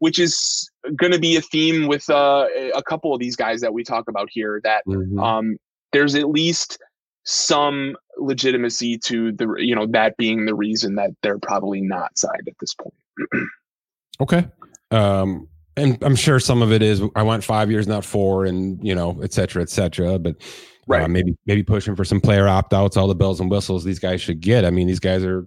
[0.00, 3.72] which is going to be a theme with uh, a couple of these guys that
[3.72, 4.60] we talk about here.
[4.64, 5.18] That mm-hmm.
[5.18, 5.56] um,
[5.92, 6.78] there's at least
[7.24, 12.46] some legitimacy to the you know that being the reason that they're probably not signed
[12.46, 12.94] at this point.
[14.20, 14.46] okay.
[14.90, 15.48] Um,
[15.78, 18.94] and I'm sure some of it is I want five years, not four, and you
[18.94, 20.18] know, et cetera, et cetera.
[20.18, 20.44] But uh,
[20.86, 21.02] right.
[21.04, 23.98] Uh, maybe maybe pushing for some player opt outs, all the bells and whistles these
[23.98, 24.64] guys should get.
[24.64, 25.46] I mean, these guys are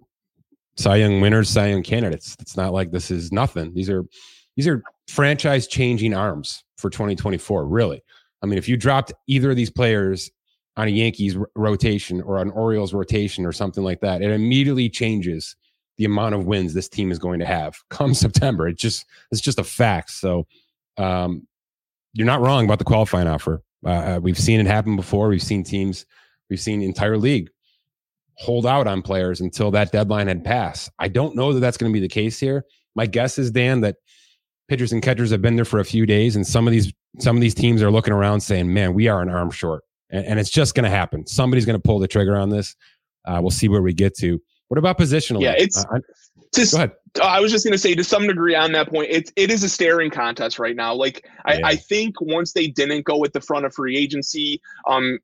[0.78, 2.36] Cy Young winners, Cy Young candidates.
[2.40, 3.74] It's not like this is nothing.
[3.74, 4.06] These are
[4.56, 7.66] these are franchise changing arms for 2024.
[7.66, 8.02] Really,
[8.42, 10.32] I mean, if you dropped either of these players
[10.78, 15.56] on a Yankees rotation or an Orioles rotation or something like that, it immediately changes
[16.02, 18.68] the amount of wins this team is going to have come September.
[18.68, 20.10] It just it's just a fact.
[20.10, 20.48] So
[20.98, 21.48] um,
[22.14, 23.62] you're not wrong about the qualifying offer.
[23.86, 25.28] Uh, uh, we've seen it happen before.
[25.28, 26.06] We've seen teams,
[26.50, 27.50] we've seen entire league
[28.36, 30.90] hold out on players until that deadline had passed.
[30.98, 32.66] I don't know that that's going to be the case here.
[32.96, 33.98] My guess is Dan that
[34.68, 37.36] pitchers and catchers have been there for a few days, and some of these some
[37.36, 40.40] of these teams are looking around saying, "Man, we are an arm short," and, and
[40.40, 41.28] it's just going to happen.
[41.28, 42.76] Somebody's going to pull the trigger on this.
[43.26, 44.42] Uh, we'll see where we get to.
[44.72, 45.42] What about positional?
[45.42, 45.84] Yeah, it's.
[45.84, 46.00] Uh,
[46.56, 46.94] just, go ahead.
[47.22, 49.64] I was just going to say, to some degree, on that point, it's it is
[49.64, 50.94] a staring contest right now.
[50.94, 51.60] Like I.
[51.62, 55.20] I think once they didn't go with the front of free agency, um,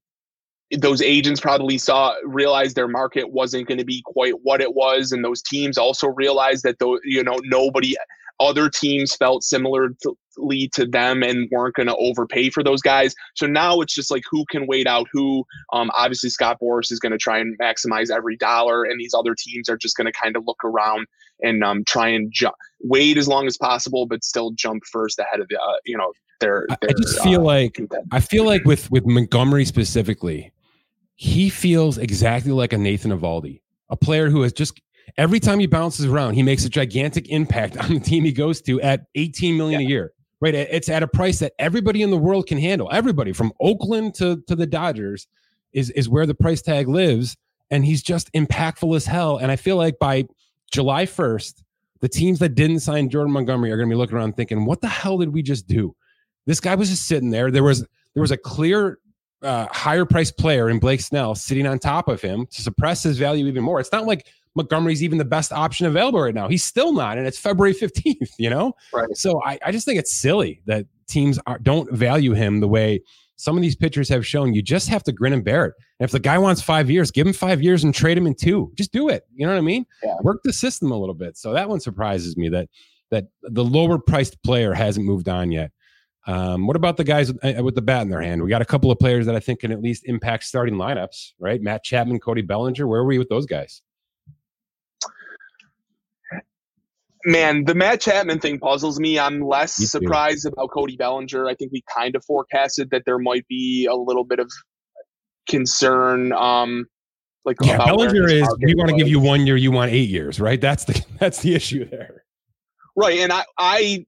[0.79, 5.11] those agents probably saw realized their market wasn't going to be quite what it was,
[5.11, 7.95] and those teams also realized that though you know nobody
[8.39, 13.15] other teams felt similarly to them and weren't going to overpay for those guys.
[13.35, 15.43] So now it's just like who can wait out who.
[15.73, 19.35] Um, obviously, Scott Boras is going to try and maximize every dollar, and these other
[19.35, 21.07] teams are just going to kind of look around
[21.41, 22.49] and um, try and ju-
[22.81, 26.13] wait as long as possible, but still jump first ahead of the uh, you know
[26.39, 26.67] their.
[26.81, 27.79] their I just feel uh, like
[28.11, 30.51] I feel like with with Montgomery specifically,
[31.17, 33.59] he feels exactly like a Nathan Eovaldi,
[33.89, 34.79] a player who has just
[35.17, 38.61] Every time he bounces around, he makes a gigantic impact on the team he goes
[38.63, 39.87] to at 18 million yeah.
[39.87, 40.13] a year.
[40.39, 40.53] Right.
[40.53, 42.89] It's at a price that everybody in the world can handle.
[42.91, 45.27] Everybody from Oakland to, to the Dodgers
[45.73, 47.35] is, is where the price tag lives.
[47.71, 49.37] And he's just impactful as hell.
[49.37, 50.25] And I feel like by
[50.71, 51.63] July 1st,
[52.01, 54.81] the teams that didn't sign Jordan Montgomery are going to be looking around thinking, what
[54.81, 55.95] the hell did we just do?
[56.45, 57.49] This guy was just sitting there.
[57.49, 57.79] There was
[58.13, 58.99] there was a clear
[59.41, 63.17] uh, higher priced player in Blake Snell sitting on top of him to suppress his
[63.17, 63.79] value even more.
[63.79, 66.47] It's not like Montgomery's even the best option available right now.
[66.47, 68.73] He's still not, and it's February 15th, you know?
[68.91, 69.15] Right.
[69.15, 73.01] So I, I just think it's silly that teams are, don't value him the way
[73.37, 74.53] some of these pitchers have shown.
[74.55, 75.73] You just have to grin and bear it.
[75.99, 78.33] And if the guy wants five years, give him five years and trade him in
[78.33, 78.71] two.
[78.75, 79.23] Just do it.
[79.35, 79.85] You know what I mean?
[80.03, 80.15] Yeah.
[80.21, 81.37] Work the system a little bit.
[81.37, 82.67] So that one surprises me that
[83.09, 85.71] that the lower priced player hasn't moved on yet.
[86.27, 88.43] Um, what about the guys with, uh, with, the bat in their hand?
[88.43, 91.31] We got a couple of players that I think can at least impact starting lineups,
[91.39, 91.61] right?
[91.61, 92.85] Matt Chapman, Cody Bellinger.
[92.85, 93.81] Where were you with those guys?
[97.27, 99.19] man, the Matt Chapman thing puzzles me.
[99.19, 101.47] I'm less surprised about Cody Bellinger.
[101.47, 104.49] I think we kind of forecasted that there might be a little bit of
[105.47, 106.31] concern.
[106.33, 106.87] Um,
[107.45, 110.39] like yeah, Bellinger is we want to give you one year, you want eight years,
[110.39, 110.59] right?
[110.59, 112.23] That's the that's the issue there.
[112.95, 114.05] Right, and I I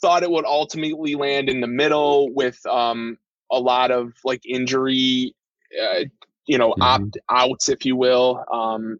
[0.00, 3.18] thought it would ultimately land in the middle with um
[3.52, 5.34] a lot of like injury,
[5.80, 6.04] uh,
[6.46, 6.82] you know, mm-hmm.
[6.82, 8.44] opt outs, if you will.
[8.52, 8.98] Um,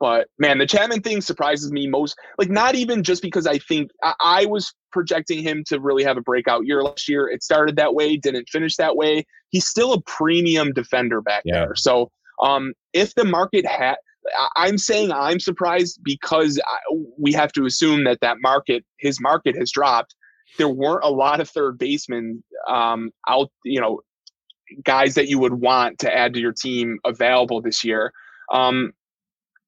[0.00, 2.16] but man, the Chapman thing surprises me most.
[2.38, 6.16] Like, not even just because I think I, I, was projecting him to really have
[6.16, 7.28] a breakout year last year.
[7.28, 9.26] It started that way, didn't finish that way.
[9.50, 11.60] He's still a premium defender back yeah.
[11.60, 11.74] there.
[11.74, 13.96] So, um, if the market had,
[14.56, 19.56] I'm saying I'm surprised because I, we have to assume that that market, his market
[19.56, 20.14] has dropped.
[20.56, 24.00] There weren't a lot of third basemen um, out, you know,
[24.84, 28.12] guys that you would want to add to your team available this year.
[28.52, 28.92] Um,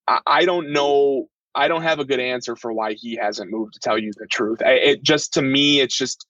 [0.09, 1.29] I, I don't know.
[1.55, 3.75] I don't have a good answer for why he hasn't moved.
[3.75, 6.27] To tell you the truth, I, it just to me, it's just,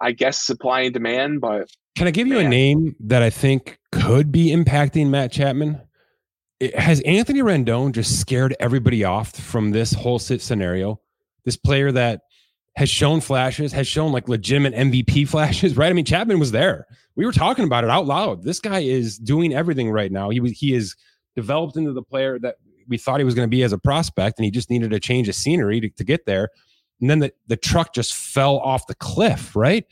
[0.00, 1.40] I guess, supply and demand.
[1.40, 2.46] But can I give you man.
[2.46, 5.80] a name that I think could be impacting Matt Chapman?
[6.72, 11.00] Has Anthony Rendon just scared everybody off from this whole sit scenario?
[11.44, 12.22] This player that
[12.76, 15.90] has shown flashes, has shown like legitimate MVP flashes, right?
[15.90, 16.86] I mean, Chapman was there
[17.16, 18.42] we were talking about it out loud.
[18.42, 20.30] This guy is doing everything right now.
[20.30, 20.96] He was he is
[21.36, 22.56] developed into the player that
[22.88, 25.00] we thought he was going to be as a prospect, and he just needed a
[25.00, 26.50] change of scenery to, to get there.
[27.00, 29.84] And then the, the truck just fell off the cliff, right?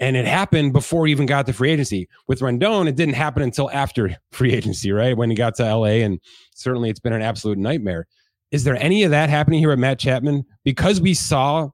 [0.00, 2.08] And it happened before he even got to free agency.
[2.28, 5.16] With Rendon, it didn't happen until after free agency, right?
[5.16, 6.04] When he got to LA.
[6.04, 6.20] And
[6.54, 8.06] certainly it's been an absolute nightmare.
[8.50, 10.44] Is there any of that happening here at Matt Chapman?
[10.64, 11.70] Because we saw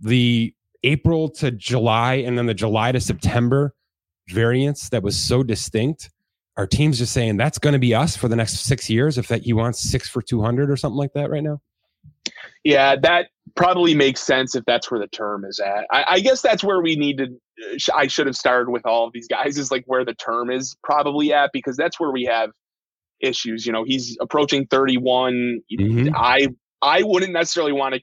[0.00, 0.54] the
[0.84, 3.74] April to July and then the July to September
[4.28, 6.10] variance that was so distinct.
[6.56, 9.28] Our team's just saying that's going to be us for the next six years if
[9.28, 11.60] that he wants six for 200 or something like that right now.
[12.62, 15.86] Yeah, that probably makes sense if that's where the term is at.
[15.90, 17.28] I, I guess that's where we need to.
[17.94, 20.76] I should have started with all of these guys is like where the term is
[20.82, 22.50] probably at because that's where we have
[23.20, 23.64] issues.
[23.64, 25.60] You know, he's approaching 31.
[25.72, 26.14] Mm-hmm.
[26.16, 26.48] I
[26.82, 28.00] I wouldn't necessarily want to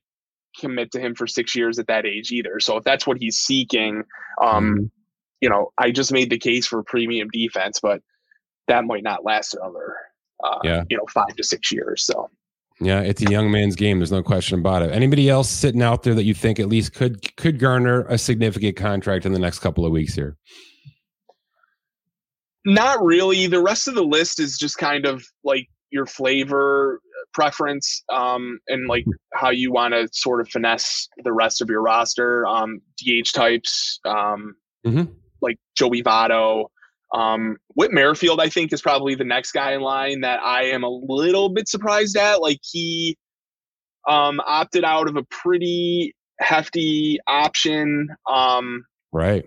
[0.59, 2.59] commit to him for six years at that age either.
[2.59, 4.03] So if that's what he's seeking,
[4.41, 4.85] um, mm-hmm.
[5.41, 8.01] you know, I just made the case for premium defense, but
[8.67, 9.95] that might not last another,
[10.43, 10.83] uh, yeah.
[10.89, 12.05] you know, five to six years.
[12.05, 12.29] So.
[12.82, 13.99] Yeah, it's a young man's game.
[13.99, 14.91] There's no question about it.
[14.91, 18.75] Anybody else sitting out there that you think at least could could garner a significant
[18.75, 20.36] contract in the next couple of weeks here?
[22.65, 23.45] Not really.
[23.45, 27.01] The rest of the list is just kind of like your flavor
[27.34, 31.84] preference um, and like how you want to sort of finesse the rest of your
[31.84, 32.47] roster.
[32.47, 34.55] Um, DH types, um,
[34.86, 35.03] mm-hmm.
[35.41, 36.65] like Joey Votto.
[37.14, 40.84] Um, Whit Merrifield, I think, is probably the next guy in line that I am
[40.84, 42.41] a little bit surprised at.
[42.41, 43.18] Like he
[44.07, 48.09] um, opted out of a pretty hefty option.
[48.30, 49.45] Um, right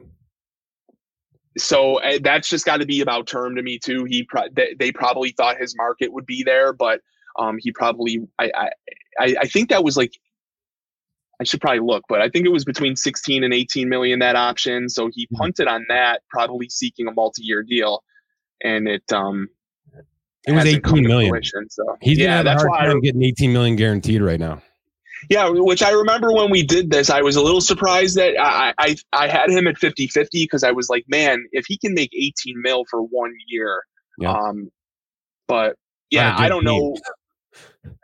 [1.57, 4.05] so uh, that's just got to be about term to me too.
[4.05, 7.01] He pro- they, they, probably thought his market would be there, but
[7.39, 8.71] um, he probably I,
[9.19, 10.13] I I think that was like
[11.41, 14.37] I should probably look, but I think it was between 16 and 18 million that
[14.37, 14.89] option.
[14.89, 15.37] So he mm-hmm.
[15.37, 18.03] punted on that, probably seeking a multi-year deal,
[18.63, 19.49] and it um
[20.47, 21.31] it was 18 million.
[21.31, 24.63] Fruition, so he's yeah, that's why I'm getting 18 million guaranteed right now.
[25.31, 28.75] Yeah, which I remember when we did this, I was a little surprised that I
[28.79, 31.95] I, I had him at 50 50 because I was like, man, if he can
[31.95, 33.83] make 18 mil for one year,
[34.19, 34.33] yeah.
[34.33, 34.71] um,
[35.49, 35.77] but
[36.11, 36.95] yeah, I don't know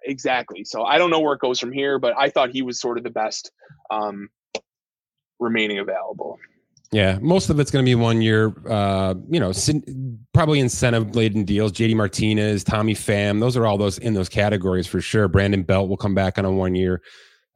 [0.05, 0.65] exactly.
[0.65, 2.99] So I don't know where it goes from here, but I thought he was sort
[2.99, 3.51] of the best
[3.91, 4.29] um,
[5.39, 6.39] remaining available.
[6.93, 8.53] Yeah, most of it's going to be one year.
[8.69, 9.53] Uh, you know,
[10.35, 11.71] probably incentive laden deals.
[11.73, 15.29] JD Martinez, Tommy Pham, those are all those in those categories for sure.
[15.29, 17.01] Brandon Belt will come back on a one year.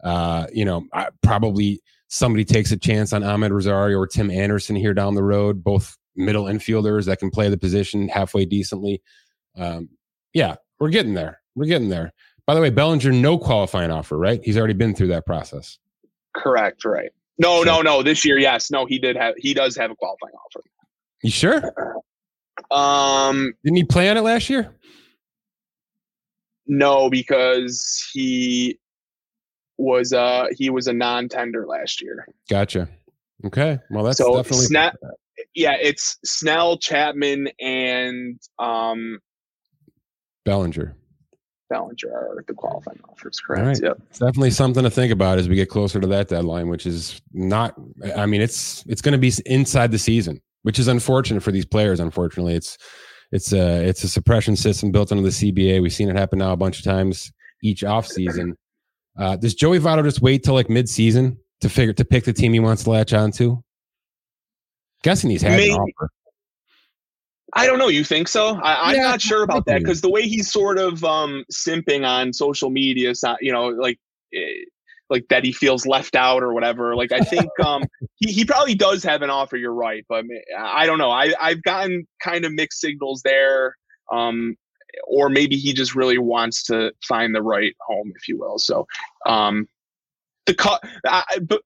[0.04, 4.76] Uh, you know, I, probably somebody takes a chance on Amed Rosario or Tim Anderson
[4.76, 5.64] here down the road.
[5.64, 9.02] Both middle infielders that can play the position halfway decently.
[9.56, 9.88] Um,
[10.32, 11.40] yeah, we're getting there.
[11.54, 12.12] We're getting there.
[12.46, 14.40] By the way, Bellinger, no qualifying offer, right?
[14.44, 15.78] He's already been through that process.
[16.36, 16.84] Correct.
[16.84, 17.10] Right.
[17.38, 18.02] No, no, no.
[18.02, 18.70] This year, yes.
[18.70, 19.34] No, he did have.
[19.38, 20.64] He does have a qualifying offer.
[21.22, 21.62] You sure?
[22.70, 24.74] Um, didn't he play on it last year?
[26.66, 28.78] No, because he
[29.76, 32.26] was uh he was a non-tender last year.
[32.48, 32.88] Gotcha.
[33.44, 33.78] Okay.
[33.90, 34.66] Well, that's so definitely.
[34.66, 34.92] Snell,
[35.54, 39.18] yeah, it's Snell, Chapman, and um
[40.44, 40.94] Bellinger.
[41.74, 43.66] Bellinger are the qualifying offers, correct?
[43.66, 43.82] Right.
[43.82, 43.98] Yep.
[44.10, 47.20] It's definitely something to think about as we get closer to that deadline, which is
[47.32, 47.74] not.
[48.16, 51.66] I mean, it's it's going to be inside the season, which is unfortunate for these
[51.66, 51.98] players.
[51.98, 52.78] Unfortunately, it's
[53.32, 55.82] it's a it's a suppression system built into the CBA.
[55.82, 57.32] We've seen it happen now a bunch of times
[57.64, 58.56] each off season.
[59.18, 62.32] Uh, does Joey Votto just wait till like mid season to figure to pick the
[62.32, 63.62] team he wants to latch on to?
[65.02, 65.72] Guessing he's had Maybe.
[65.72, 66.10] an offer.
[67.56, 67.88] I don't know.
[67.88, 68.56] You think so?
[68.60, 72.06] I, am yeah, not sure about that because the way he's sort of um, simping
[72.06, 73.98] on social media, you know, like
[74.34, 74.64] eh,
[75.10, 76.96] like that he feels left out or whatever.
[76.96, 77.84] Like I think um,
[78.16, 79.56] he he probably does have an offer.
[79.56, 80.24] You're right, but
[80.58, 81.10] I don't know.
[81.10, 83.76] I I've gotten kind of mixed signals there.
[84.12, 84.56] Um,
[85.08, 88.58] or maybe he just really wants to find the right home, if you will.
[88.58, 88.86] So,
[89.26, 89.66] um,
[90.46, 90.80] the Cubs.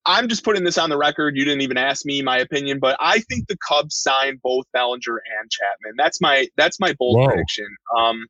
[0.07, 1.37] I'm just putting this on the record.
[1.37, 5.23] You didn't even ask me my opinion, but I think the Cubs signed both Bellinger
[5.39, 5.95] and Chapman.
[5.97, 7.27] That's my that's my bold Whoa.
[7.27, 7.67] prediction.
[7.97, 8.27] Um,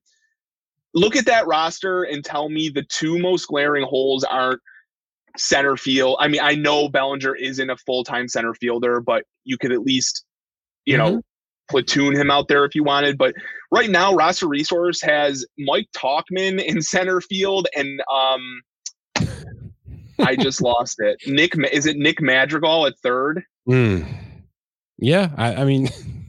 [0.94, 4.60] look at that roster and tell me the two most glaring holes aren't
[5.36, 6.16] center field.
[6.20, 9.82] I mean, I know Bellinger isn't a full time center fielder, but you could at
[9.82, 10.24] least,
[10.84, 11.14] you mm-hmm.
[11.14, 11.22] know,
[11.70, 13.18] platoon him out there if you wanted.
[13.18, 13.34] But
[13.70, 18.62] right now, roster resource has Mike Tauchman in center field and um
[20.18, 21.20] I just lost it.
[21.26, 23.42] Nick, is it Nick Madrigal at third?
[23.68, 24.06] Mm.
[24.98, 25.88] Yeah, I, I mean,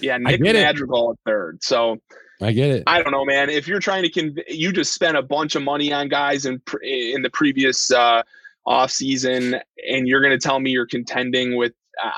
[0.00, 1.12] yeah, Nick Madrigal it.
[1.14, 1.62] at third.
[1.62, 1.98] So
[2.40, 2.82] I get it.
[2.86, 3.50] I don't know, man.
[3.50, 6.60] If you're trying to conv- you just spent a bunch of money on guys in
[6.82, 8.22] in the previous uh,
[8.66, 11.72] off season, and you're going to tell me you're contending with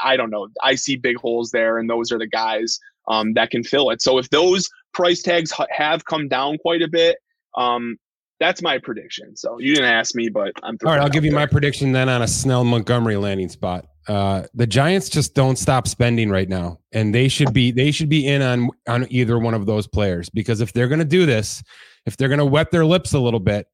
[0.04, 0.48] I don't know.
[0.62, 4.02] I see big holes there, and those are the guys um, that can fill it.
[4.02, 7.18] So if those price tags have come down quite a bit,
[7.56, 7.96] um,
[8.40, 9.36] that's my prediction.
[9.36, 11.00] So you didn't ask me, but I'm all right.
[11.00, 11.40] I'll give you there.
[11.40, 13.86] my prediction then on a Snell Montgomery landing spot.
[14.06, 18.08] Uh, the Giants just don't stop spending right now, and they should be they should
[18.08, 21.26] be in on on either one of those players because if they're going to do
[21.26, 21.62] this,
[22.06, 23.66] if they're going to wet their lips a little bit,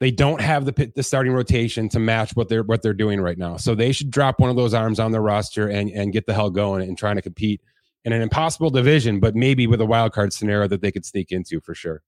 [0.00, 3.38] they don't have the the starting rotation to match what they're what they're doing right
[3.38, 3.56] now.
[3.56, 6.34] So they should drop one of those arms on their roster and and get the
[6.34, 7.60] hell going and trying to compete
[8.04, 11.32] in an impossible division, but maybe with a wild card scenario that they could sneak
[11.32, 12.02] into for sure.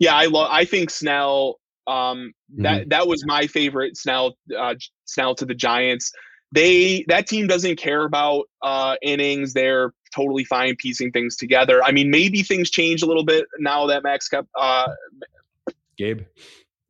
[0.00, 0.48] Yeah, I love.
[0.50, 1.60] I think Snell.
[1.86, 2.88] Um, that mm-hmm.
[2.88, 4.34] that was my favorite Snell.
[4.56, 4.74] Uh,
[5.04, 6.12] Snell to the Giants
[6.52, 9.52] they that team doesn't care about uh, innings.
[9.52, 11.82] They're totally fine piecing things together.
[11.82, 14.88] I mean, maybe things change a little bit now that Max Kep, uh,
[15.96, 16.22] Gabe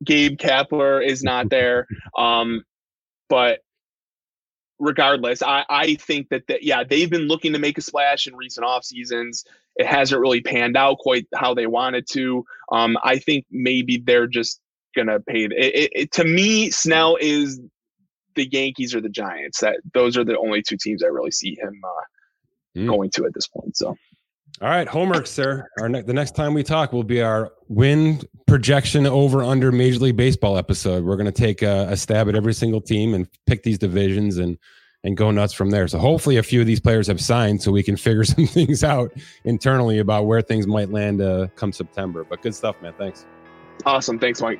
[0.03, 1.87] Gabe Kapler is not there.
[2.17, 2.63] Um,
[3.29, 3.59] but
[4.79, 8.35] regardless, I, I think that, that yeah, they've been looking to make a splash in
[8.35, 9.45] recent off seasons.
[9.81, 12.45] It hasn't really panned out quite how they wanted to.
[12.71, 14.61] Um, I think maybe they're just
[14.95, 15.45] gonna pay.
[15.45, 17.59] It, it, it, to me, Snell is
[18.35, 19.59] the Yankees or the Giants.
[19.61, 22.87] That those are the only two teams I really see him uh, mm.
[22.87, 23.75] going to at this point.
[23.75, 23.97] So.
[24.61, 25.67] All right, homework, sir.
[25.79, 29.97] Our ne- the next time we talk will be our win projection over under Major
[29.97, 31.03] League Baseball episode.
[31.03, 34.37] We're going to take a, a, stab at every single team and pick these divisions
[34.37, 34.59] and
[35.03, 35.87] and go nuts from there.
[35.87, 38.83] So hopefully, a few of these players have signed, so we can figure some things
[38.83, 42.23] out internally about where things might land uh, come September.
[42.23, 42.93] But good stuff, man.
[42.97, 43.25] Thanks.
[43.85, 44.19] Awesome.
[44.19, 44.59] Thanks, Mike.